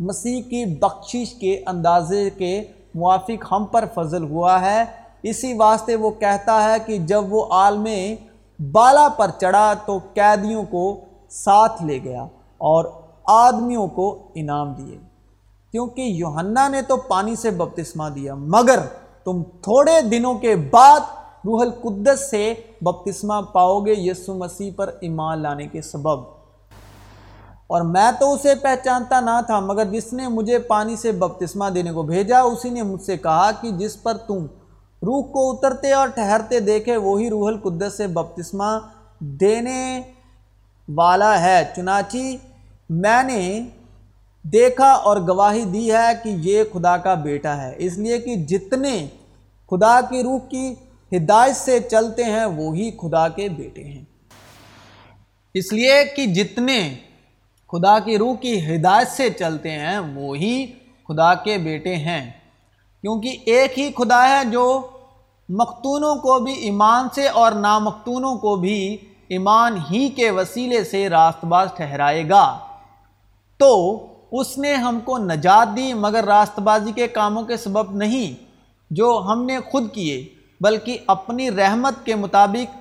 مسیح 0.00 0.42
کی 0.42 0.64
بخشش 0.64 1.34
کے 1.34 1.62
اندازے 1.66 2.30
کے 2.30 2.64
موافق 2.94 3.52
ہم 3.52 3.64
پر 3.64 3.84
فضل 3.94 4.22
ہوا 4.22 4.60
ہے۔ 4.60 4.84
اسی 5.22 5.54
واسطے 5.54 5.94
وہ 5.94 6.10
کہتا 6.10 6.64
ہے 6.64 6.78
کہ 6.86 6.98
جب 6.98 7.32
وہ 7.32 7.44
عالم 7.50 7.86
بالا 8.72 9.08
پر 9.08 9.30
چڑھا 9.40 9.74
تو 9.86 9.98
قیدیوں 10.14 10.64
کو 10.70 11.00
ساتھ 11.30 11.82
لے 11.82 11.98
گیا 12.04 12.22
اور 12.58 12.84
آدمیوں 13.24 13.88
کو 13.88 14.18
انعام 14.34 14.72
دیے۔ 14.72 14.98
کیونکہ 15.72 16.00
یوہنا 16.00 16.68
نے 16.68 16.82
تو 16.82 16.96
پانی 16.96 17.36
سے 17.36 17.50
بپتسمہ 17.50 18.08
دیا، 18.08 18.34
مگر 18.34 18.78
تم 19.24 19.42
تھوڑے 19.42 20.00
دنوں 20.00 20.34
کے 20.34 20.56
بعد 20.56 21.00
روح 21.44 21.60
القدس 21.60 22.30
سے 22.30 22.54
بپتسمہ 22.80 23.34
پاؤ 23.52 23.80
گے 23.80 23.94
یسو 23.96 24.34
مسیح 24.34 24.70
پر 24.76 24.90
ایمان 25.00 25.42
لانے 25.42 25.66
کے 25.66 25.82
سبب۔ 25.82 26.38
اور 27.66 27.82
میں 27.82 28.10
تو 28.20 28.32
اسے 28.32 28.54
پہچانتا 28.54 29.20
نہ 29.20 29.40
تھا، 29.46 29.60
مگر 29.60 29.84
جس 29.84 30.12
نے 30.12 30.28
مجھے 30.28 30.58
پانی 30.58 30.96
سے 30.96 31.12
بپتسمہ 31.12 31.70
دینے 31.70 31.92
کو 31.92 32.02
بھیجا، 32.02 32.40
اسی 32.40 32.70
نے 32.70 32.82
مجھ 32.82 33.02
سے 33.02 33.16
کہا 33.16 33.50
کہ 33.60 33.70
جس 33.70 34.02
پر 34.02 34.16
تم 34.16 34.46
روح 35.02 35.22
کو 35.22 35.50
اترتے 35.50 35.92
اور 35.92 36.08
ٹھہرتے 36.08 36.60
دیکھے، 36.60 36.96
وہی 36.96 37.30
روح 37.30 37.48
القدس 37.48 37.96
سے 37.96 38.06
بپتسمہ 38.06 38.78
دینے 39.20 40.00
والا 40.88 41.40
ہے۔ 41.40 41.64
چنانچہ 41.76 42.16
میں 42.90 43.22
نے 43.22 43.60
دیکھا 44.42 44.90
اور 44.92 45.16
گواہی 45.16 45.64
دی 45.64 45.92
ہے 45.92 46.12
کہ 46.22 46.28
یہ 46.28 46.64
خدا 46.72 46.96
کا 46.96 47.14
بیٹا 47.14 47.56
ہے، 47.62 47.74
اس 47.76 47.98
لیے 47.98 48.18
کہ 48.18 48.36
جتنے 48.36 49.06
خدا 49.70 50.00
کی 50.00 50.22
روح 50.22 50.38
کی 50.48 50.74
ہدایت 51.16 51.56
سے 51.56 51.80
چلتے 51.80 52.24
ہیں، 52.24 52.44
وہی 52.44 52.90
خدا 52.90 53.28
کے 53.28 53.48
بیٹے 53.48 53.84
ہیں۔ 53.84 54.04
اس 55.54 55.72
لیے 55.72 56.04
کہ 56.16 56.26
جتنے 56.26 56.94
خدا 57.72 57.98
کی 57.98 58.18
روح 58.18 58.36
کی 58.36 58.74
ہدایت 58.74 59.08
سے 59.08 59.30
چلتے 59.30 59.70
ہیں، 59.70 59.98
وہی 59.98 60.72
خدا 61.08 61.34
کے 61.34 61.58
بیٹے 61.58 61.96
ہیں۔ 61.96 62.30
کیونکہ 63.00 63.36
ایک 63.46 63.78
ہی 63.78 63.90
خدا 63.92 64.28
ہے 64.28 64.44
جو 64.44 64.86
مختونوں 65.48 66.16
کو 66.16 66.38
بھی 66.38 66.52
ایمان 66.52 67.08
سے 67.14 67.28
اور 67.28 67.52
نامختونوں 67.52 68.36
کو 68.36 68.56
بھی 68.56 68.96
ایمان 69.28 69.78
ہی 69.90 70.08
کے 70.08 70.30
وسیلے 70.30 70.84
سے 70.84 71.08
راست 71.08 71.44
باز 71.44 71.68
ٹھہرائے 71.76 72.28
گا۔ 72.28 72.58
تو 73.58 74.06
اس 74.32 74.58
نے 74.58 74.74
ہم 74.74 75.00
کو 75.04 75.18
نجات 75.18 75.76
دی، 75.76 75.94
مگر 75.94 76.24
راست 76.24 76.58
بازی 76.58 76.92
کے 76.92 77.08
کاموں 77.08 77.42
کے 77.42 77.56
سبب 77.56 77.92
نہیں، 77.92 78.44
جو 78.90 79.22
ہم 79.26 79.44
نے 79.44 79.58
خود 79.70 79.92
کیے۔ 79.92 80.28
بلکہ 80.60 80.98
اپنی 81.06 81.50
رحمت 81.50 82.06
کے 82.06 82.14
مطابق 82.14 82.76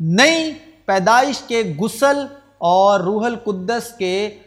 نئی 0.00 0.52
پیدائش 0.84 1.42
کے 1.46 1.74
غسل 1.78 2.26
اور 2.58 3.00
روح 3.00 3.24
القدس 3.24 3.92
کے 3.98 4.38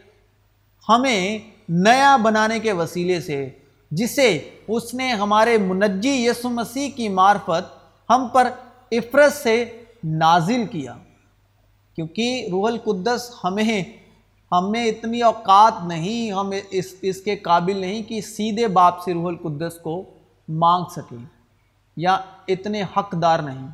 ہمیں 0.88 1.38
نیا 1.68 2.16
بنانے 2.16 2.58
کے 2.58 2.72
وسیلے 2.72 3.20
سے، 3.20 3.50
جسے 3.90 4.50
اس 4.68 4.94
نے 4.94 5.12
ہمارے 5.12 5.58
منجی 5.58 6.26
یسو 6.26 6.48
مسیح 6.48 6.90
کی 6.96 7.08
معرفت 7.08 7.78
ہم 8.10 8.28
پر 8.32 8.50
عفرت 8.92 9.32
سے 9.32 9.82
نازل 10.04 10.64
کیا۔ 10.70 10.94
کیونکہ 11.96 12.48
روح 12.50 12.66
القدس 12.66 13.30
ہمیں 13.44 13.82
ہم 14.52 14.70
میں 14.70 14.84
اتنی 14.84 15.22
اوقات 15.22 15.72
نہیں، 15.86 16.32
ہم 16.32 16.50
اس 16.70 16.94
اس 17.02 17.20
کے 17.20 17.36
قابل 17.36 17.76
نہیں 17.76 18.02
کہ 18.02 18.20
سیدھے 18.20 18.66
باپ 18.68 19.02
سے 19.02 19.12
روح 19.12 19.28
القدس 19.28 19.74
کو 19.82 20.02
مانگ 20.48 20.84
سکیں۔ 20.90 21.33
یا 21.96 22.20
اتنے 22.48 22.82
حقدار 22.82 23.38
نہیں۔ 23.38 23.68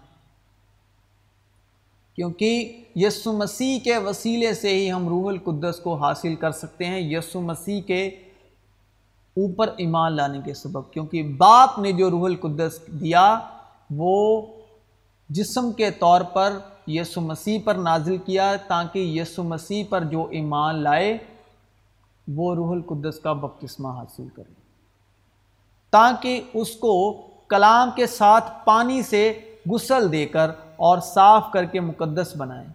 کیونکہ 2.16 2.84
یسو 2.96 3.32
مسیح 3.32 3.78
کے 3.78 3.98
وسیلے 3.98 4.54
سے 4.54 4.68
ہی 4.68 4.92
ہم 4.92 5.08
روح 5.08 5.28
القدس 5.28 5.80
کو 5.84 5.94
حاصل 5.94 6.34
کر 6.34 6.50
سکتے 6.50 6.84
ہیں۔ 6.84 7.00
یسو 7.00 7.40
مسیح 7.40 7.80
کے 7.80 8.06
اوپر 9.30 9.70
ایمان 9.76 10.12
لانے 10.12 10.40
کے 10.44 10.54
سبب۔ 10.54 10.90
کیونکہ 10.90 11.22
باپ 11.22 11.78
نے 11.78 11.92
جو 11.92 12.10
روح 12.10 12.24
القدس 12.24 12.80
دیا، 12.86 13.38
وہ 13.90 14.46
جسم 15.28 15.72
کے 15.72 15.90
طور 15.90 16.20
پر 16.20 16.58
یسو 16.86 17.20
مسیح 17.20 17.58
پر 17.64 17.74
نازل 17.74 18.16
کیا 18.16 18.56
تاکہ 18.56 18.98
یسو 18.98 19.42
مسیح 19.42 19.84
پر 19.88 20.04
جو 20.04 20.26
ایمان 20.30 20.74
لائے، 20.74 21.18
وہ 22.28 22.54
روح 22.54 22.72
القدس 22.72 23.20
کا 23.20 23.32
بپتسمہ 23.32 23.88
حاصل 23.88 24.28
کرے۔ 24.28 24.52
تاکہ 25.90 26.42
اس 26.54 26.76
کو 26.76 27.26
کلام 27.50 27.90
کے 27.96 28.06
ساتھ 28.06 28.52
پانی 28.64 29.02
سے 29.02 29.40
غسل 29.70 30.12
دے 30.12 30.26
کر 30.26 30.50
اور 30.76 30.98
صاف 30.98 31.44
کر 31.52 31.64
کے 31.64 31.80
مقدس 31.80 32.32
بنائیں۔ 32.36 32.68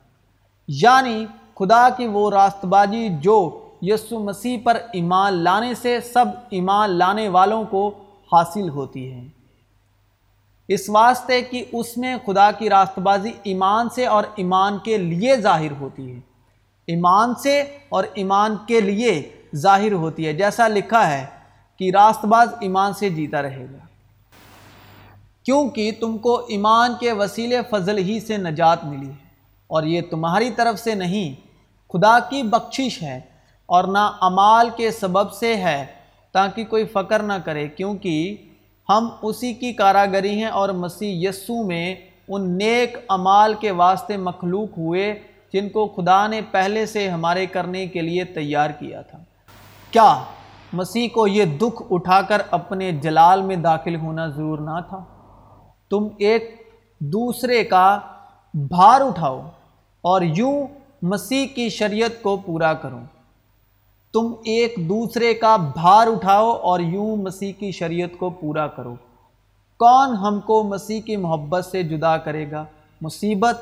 یعنی 0.67 1.25
خدا 1.55 1.89
کی 1.89 2.07
وہ 2.07 2.31
راست 2.31 2.65
بازی 2.65 3.09
جو 3.09 3.67
یسو 3.81 4.19
مسیح 4.19 4.57
پر 4.63 4.77
ایمان 4.93 5.33
لانے 5.33 5.73
سے 5.73 5.99
سب 6.01 6.25
ایمان 6.49 6.89
لانے 6.89 7.29
والوں 7.29 7.63
کو 7.63 7.91
حاصل 8.31 8.69
ہوتی 8.69 9.11
ہے۔ 9.11 9.27
اس 10.67 10.89
واسطے 10.89 11.41
کہ 11.41 11.65
اس 11.71 11.97
میں 11.97 12.15
خدا 12.25 12.51
کی 12.51 12.69
راست 12.69 12.99
بازی 12.99 13.31
ایمان 13.43 13.89
سے 13.89 14.05
اور 14.05 14.23
ایمان 14.35 14.77
کے 14.77 14.97
لیے 14.97 15.37
ظاہر 15.37 15.71
ہوتی 15.79 16.15
ہے۔ 16.15 16.19
ایمان 16.87 17.35
سے 17.35 17.61
اور 17.89 18.03
ایمان 18.13 18.55
کے 18.67 18.81
لیے 18.81 19.29
ظاہر 19.55 19.93
ہوتی 19.93 20.27
ہے۔ 20.27 20.33
جیسا 20.33 20.67
لکھا 20.67 21.11
ہے 21.11 21.25
کہ 21.79 21.91
راست 21.93 22.25
باز 22.25 22.49
ایمان 22.61 22.93
سے 22.93 23.09
جیتا 23.09 23.41
رہے 23.41 23.65
گا۔ 23.73 23.94
کیونکہ 25.45 25.91
تم 25.99 26.17
کو 26.17 26.35
ایمان 26.49 26.93
کے 26.99 27.11
وسیلے 27.11 27.57
فضل 27.69 27.97
ہی 27.97 28.19
سے 28.19 28.37
نجات 28.37 28.85
ملی 28.85 29.07
ہے 29.07 29.23
اور 29.69 29.83
یہ 29.83 30.01
تمہاری 30.09 30.49
طرف 30.51 30.79
سے 30.79 30.95
نہیں، 30.95 31.33
خدا 31.93 32.17
کی 32.19 32.43
بخشش 32.43 33.01
ہے 33.01 33.19
اور 33.65 33.83
نہ 33.83 34.09
امال 34.21 34.69
کے 34.77 34.91
سبب 34.91 35.31
سے 35.31 35.55
ہے، 35.55 35.85
تاکہ 36.33 36.65
کوئی 36.65 36.85
فکر 36.85 37.23
نہ 37.23 37.33
کرے، 37.45 37.67
کیونکہ 37.67 38.35
ہم 38.89 39.07
اسی 39.21 39.53
کی 39.53 39.73
کاراگری 39.73 40.33
ہیں 40.39 40.49
اور 40.49 40.69
مسیح 40.69 41.29
یسو 41.29 41.63
میں 41.63 41.95
ان 42.27 42.57
نیک 42.57 42.97
امال 43.09 43.53
کے 43.53 43.71
واسطے 43.71 44.17
مخلوق 44.17 44.77
ہوئے 44.77 45.13
جن 45.53 45.69
کو 45.69 45.87
خدا 45.87 46.27
نے 46.27 46.41
پہلے 46.51 46.85
سے 46.85 47.09
ہمارے 47.09 47.45
کرنے 47.45 47.85
کے 47.87 48.01
لیے 48.01 48.23
تیار 48.23 48.69
کیا 48.69 49.01
تھا۔ 49.01 49.17
کیا 49.91 50.13
مسیح 50.73 51.07
کو 51.13 51.27
یہ 51.27 51.57
دکھ 51.57 51.81
اٹھا 51.89 52.21
کر 52.21 52.41
اپنے 52.51 52.91
جلال 52.91 53.41
میں 53.41 53.55
داخل 53.55 53.95
ہونا 53.95 54.27
ضرور 54.27 54.59
نہ 54.59 54.79
تھا؟ 54.89 55.03
تم 55.89 56.07
ایک 56.17 56.73
دوسرے 56.99 57.63
کا 57.63 57.99
بھار 58.53 59.01
اٹھاؤ 59.01 59.41
اور 60.01 60.21
یوں 60.21 60.67
مسیح 61.01 61.47
کی 61.47 61.69
شریعت 61.69 62.21
کو 62.21 62.37
پورا 62.37 62.73
کرو۔ 62.73 62.99
تم 64.13 64.33
ایک 64.43 64.75
دوسرے 64.77 65.33
کا 65.33 65.55
بھار 65.55 66.07
اٹھاؤ 66.07 66.51
اور 66.51 66.79
یوں 66.79 67.15
مسیح 67.15 67.53
کی 67.59 67.71
شریعت 67.71 68.19
کو 68.19 68.29
پورا 68.29 68.67
کرو۔ 68.67 68.95
کون 69.79 70.15
ہم 70.15 70.39
کو 70.39 70.63
مسیح 70.63 71.01
کی 71.01 71.15
محبت 71.15 71.65
سے 71.65 71.83
جدا 71.83 72.17
کرے 72.17 72.51
گا؟ 72.51 72.65
مصیبت، 73.01 73.61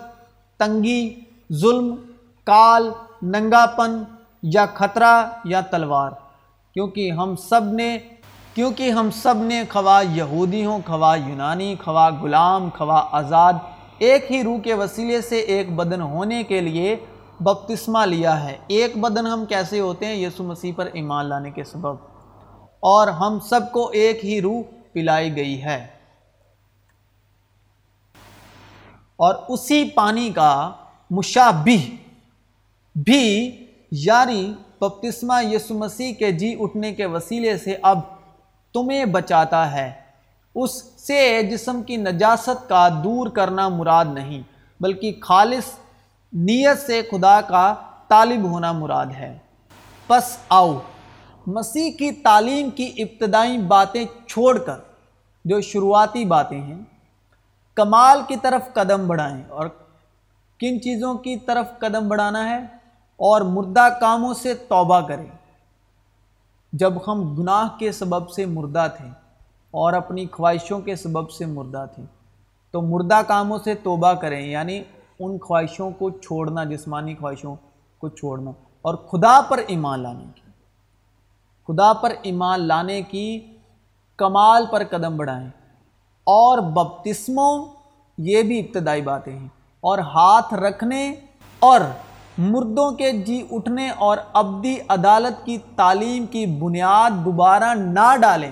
تنگی، 0.60 1.20
ظلم، 1.54 1.96
کال 2.44 2.90
ننگا 3.22 3.66
پن 3.66 4.04
یا 4.44 4.66
خطرہ 4.74 5.30
یا 5.46 5.62
تلوار۔ 5.62 6.12
کیونکہ 6.74 7.12
ہم 7.12 7.36
سب 7.36 7.64
نے 7.64 7.98
کیونکہ 8.54 8.92
ہم 8.92 9.12
سب 9.12 9.36
نے 9.38 9.64
خواہ 9.70 10.04
یہودی 10.16 10.66
ہوں، 10.66 10.80
خواہ 10.86 11.30
یونانی، 11.30 11.76
خواہ 11.84 12.10
غلام، 12.22 12.70
خواہ 12.78 13.04
آزاد، 13.12 13.54
ایک 13.98 14.32
ہی 14.32 14.44
روح 14.44 14.60
کے 14.60 14.74
وسیلے 14.74 15.22
سے 15.22 15.40
ایک 15.40 15.76
بدن 15.76 16.02
ہونے 16.02 16.44
کے 16.44 16.62
لیے 16.62 16.96
بپتسمہ 17.40 18.06
لیا 18.06 18.44
ہے۔ 18.44 18.58
ایک 18.68 18.98
بدن 18.98 19.28
ہم 19.28 19.46
کیسے 19.46 19.80
ہوتے 19.80 20.06
ہیں؟ 20.06 20.16
یسو 20.16 20.44
مسیح 20.44 20.72
پر 20.76 20.90
ایمان 20.94 21.26
لانے 21.26 21.52
کے 21.52 21.64
سبب۔ 21.64 21.96
اور 22.80 23.08
ہم 23.08 23.40
سب 23.40 23.72
کو 23.72 23.90
ایک 23.90 24.26
ہی 24.26 24.42
روح 24.42 24.62
پلائی 24.94 25.36
گئی 25.36 25.64
ہے۔ 25.64 25.88
اور 29.16 29.36
اسی 29.50 29.90
پانی 29.96 30.30
کا 30.30 30.72
مشابہ 31.10 31.92
بھی 32.96 33.56
یاری 33.92 34.54
بپتسمہ 34.80 35.46
یسو 35.46 35.78
مسیح 35.78 36.14
کے 36.14 36.32
جی 36.32 36.56
اٹھنے 36.60 36.94
کے 36.94 37.06
وسیلے 37.06 37.58
سے 37.58 37.78
اب 37.82 38.00
تمہیں 38.74 39.06
بچاتا 39.06 39.72
ہے۔ 39.72 39.92
اس 40.56 40.84
سے 40.84 41.44
جسم 41.44 41.84
کی 41.84 41.98
نجاست 41.98 42.70
کا 42.70 42.90
دور 43.04 43.28
کرنا 43.28 43.70
مراد 43.70 44.06
نہیں، 44.06 44.42
بلکہ 44.80 45.20
خالص 45.22 45.64
نیت 46.34 46.80
سے 46.80 47.02
خدا 47.12 47.42
کا 47.42 47.74
طالب 48.08 48.44
ہونا 48.44 48.72
مراد 48.72 49.06
ہے۔ 49.06 49.38
پس 50.08 50.38
آؤ، 50.50 50.80
مسیح 51.48 51.92
کی 51.92 52.12
تعلیم 52.12 52.70
کی 52.70 52.94
ابتدائی 52.98 53.58
باتیں 53.58 54.06
چھوڑ 54.28 54.58
کر 54.58 54.78
جو 55.46 55.62
شروعاتی 55.62 56.26
باتیں 56.26 56.62
ہیں، 56.62 56.82
کمال 57.76 58.22
کی 58.28 58.36
طرف 58.36 58.74
قدم 58.74 59.08
بڑھائیں۔ 59.08 59.44
اور 59.50 59.68
کن 60.60 60.82
چیزوں 60.82 61.16
کی 61.16 61.38
طرف 61.38 61.80
قدم 61.80 62.10
بڑھانا 62.10 62.50
ہے؟ 62.50 62.58
اور 63.18 63.42
مردہ 63.42 63.88
کاموں 64.02 64.34
سے 64.34 64.54
توبہ 64.54 65.00
کریں۔ 65.00 65.26
جب 66.74 66.94
ہم 67.08 67.36
گناہ 67.36 67.80
کے 67.80 67.92
سبب 67.92 68.30
سے 68.30 68.46
مردہ 68.46 68.88
تھے 68.98 69.08
اور 69.72 69.94
اپنی 69.94 70.26
خواہشوں 70.32 70.80
کے 70.80 70.96
سبب 70.96 71.32
سے 71.32 71.46
مردہ 71.46 71.86
تھے، 71.96 72.04
تو 72.72 72.82
مردہ 72.82 73.22
کاموں 73.28 73.60
سے 73.64 73.76
توبہ 73.76 74.14
کریں 74.14 74.48
یعنی 74.48 74.84
ان 75.20 75.40
خواہشوں 75.40 75.92
کو 75.92 76.10
چھوڑنا، 76.10 76.64
جسمانی 76.64 77.16
خواہشوں 77.16 77.56
کو 77.98 78.10
چھوڑنا۔ 78.10 78.52
اور 78.82 78.96
خدا 78.96 79.42
پر 79.42 79.60
ایمان 79.68 80.00
لانے 80.00 80.26
کی، 80.36 80.42
خدا 81.68 81.94
پر 81.94 82.14
ایمان 82.22 82.62
لانے 82.62 83.02
کی 83.02 83.58
کمال 84.18 84.66
پر 84.72 84.84
قدم 84.90 85.18
بڑھائیں۔ 85.18 85.50
اور 86.24 86.58
بپتسموں، 86.58 87.66
یہ 88.18 88.42
بھی 88.42 88.60
ابتدائی 88.60 89.02
باتیں 89.02 89.40
ہیں۔ 89.40 89.48
اور 89.82 89.98
ہاتھ 89.98 90.54
رکھنے 90.54 91.16
اور 91.60 91.82
مردوں 92.38 92.92
کے 92.92 93.12
جی 93.12 93.48
اٹھنے 93.52 93.90
اور 93.90 94.18
ابدی 94.34 94.78
عدالت 94.88 95.46
کی 95.46 95.58
تعلیم 95.76 96.26
کی 96.26 96.46
بنیاد 96.46 97.26
دوبارہ 97.26 97.74
نہ 97.74 98.16
ڈالیں۔ 98.22 98.52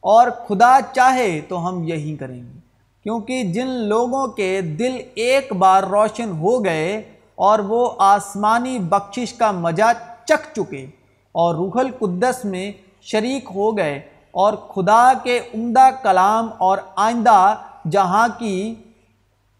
اور 0.00 0.30
خدا 0.48 0.78
چاہے 0.94 1.40
تو 1.40 1.68
ہم 1.68 1.82
یہی 1.82 2.16
کریں 2.16 2.36
گے، 2.36 2.58
کیونکہ 3.02 3.42
جن 3.42 3.66
لوگوں 3.66 4.26
کے 4.26 4.60
دل 4.60 4.98
ایک 5.14 5.52
بار 5.52 5.82
روشن 5.82 6.30
ہو 6.30 6.64
گئے 6.64 7.02
اور 7.34 7.58
وہ 7.58 7.90
آسمانی 7.98 8.78
بخشش 8.78 9.32
کا 9.32 9.50
مزہ 9.50 9.92
چکھ 10.24 10.54
چکے 10.54 10.86
اور 11.32 11.54
روح 11.54 11.78
القدس 11.78 12.44
میں 12.44 12.72
شریک 13.02 13.48
ہو 13.54 13.76
گئے 13.76 14.00
اور 14.30 14.52
خدا 14.52 15.12
کے 15.22 15.38
عمدہ 15.54 15.88
کلام 16.02 16.48
اور 16.58 16.78
آئندہ 16.96 17.54
جہاں 17.90 18.28
کی 18.38 18.74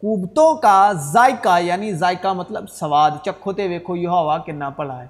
قوبتوں 0.01 0.55
کا 0.55 0.93
ذائقہ 0.93 1.61
یعنی 1.61 1.93
ذائقہ 1.93 2.33
مطلب 2.33 2.71
سواد، 2.71 3.11
چکھوتے 3.25 3.69
ویکھو 3.69 3.97
یہ 3.97 4.09
ہوا 4.09 4.39
کہ 4.39 4.53
نہ 4.53 4.65
پڑا 4.77 5.03
ہے۔ 5.03 5.07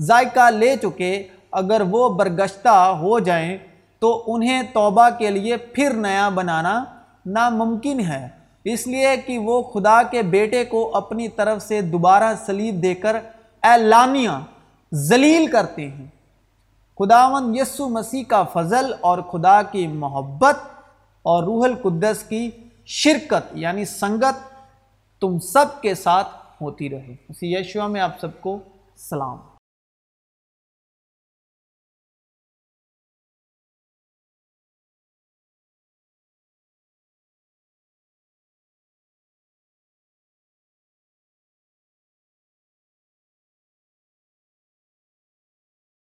ذائقہ 0.00 0.50
لے 0.50 0.76
چکے، 0.76 1.26
اگر 1.52 1.82
وہ 1.90 2.08
برگشتہ 2.08 2.96
ہو 3.00 3.18
جائیں 3.18 3.58
تو 3.98 4.22
انہیں 4.26 4.62
توبہ 4.62 5.08
کے 5.18 5.30
لیے 5.30 5.56
پھر 5.56 5.94
نیا 5.94 6.28
بنانا 6.28 6.84
ناممکن 7.26 8.00
ہے۔ 8.00 8.28
اس 8.64 8.86
لیے 8.86 9.16
کہ 9.26 9.38
وہ 9.38 9.62
خدا 9.62 10.02
کے 10.02 10.22
بیٹے 10.22 10.64
کو 10.64 10.90
اپنی 10.94 11.28
طرف 11.28 11.62
سے 11.62 11.80
دوبارہ 11.80 12.34
سلیب 12.46 12.82
دے 12.82 12.94
کر 12.94 13.16
اعلانیہ 13.62 14.30
ذلیل 14.94 15.46
کرتے 15.46 15.88
ہیں۔ 15.88 16.06
خداون 16.98 17.54
یسو 17.54 17.88
مسیح 17.88 18.22
کا 18.28 18.42
فضل 18.42 18.92
اور 19.00 19.18
خدا 19.18 19.62
کی 19.62 19.86
محبت 19.86 20.56
اور 21.22 21.42
روح 21.42 21.64
القدس 21.64 22.22
کی 22.22 22.50
شرکت 22.92 23.52
یعنی 23.54 23.84
سنگت 23.84 24.54
تم 25.20 25.38
سب 25.38 25.82
کے 25.82 25.94
ساتھ 25.94 26.28
ہوتی 26.60 26.90
رہے۔ 26.90 27.16
اسی 27.28 27.54
یشوا 27.54 27.86
میں 27.86 28.00
آپ 28.00 28.20
سب 28.20 28.40
کو 28.40 28.58
سلام۔ 28.96 29.49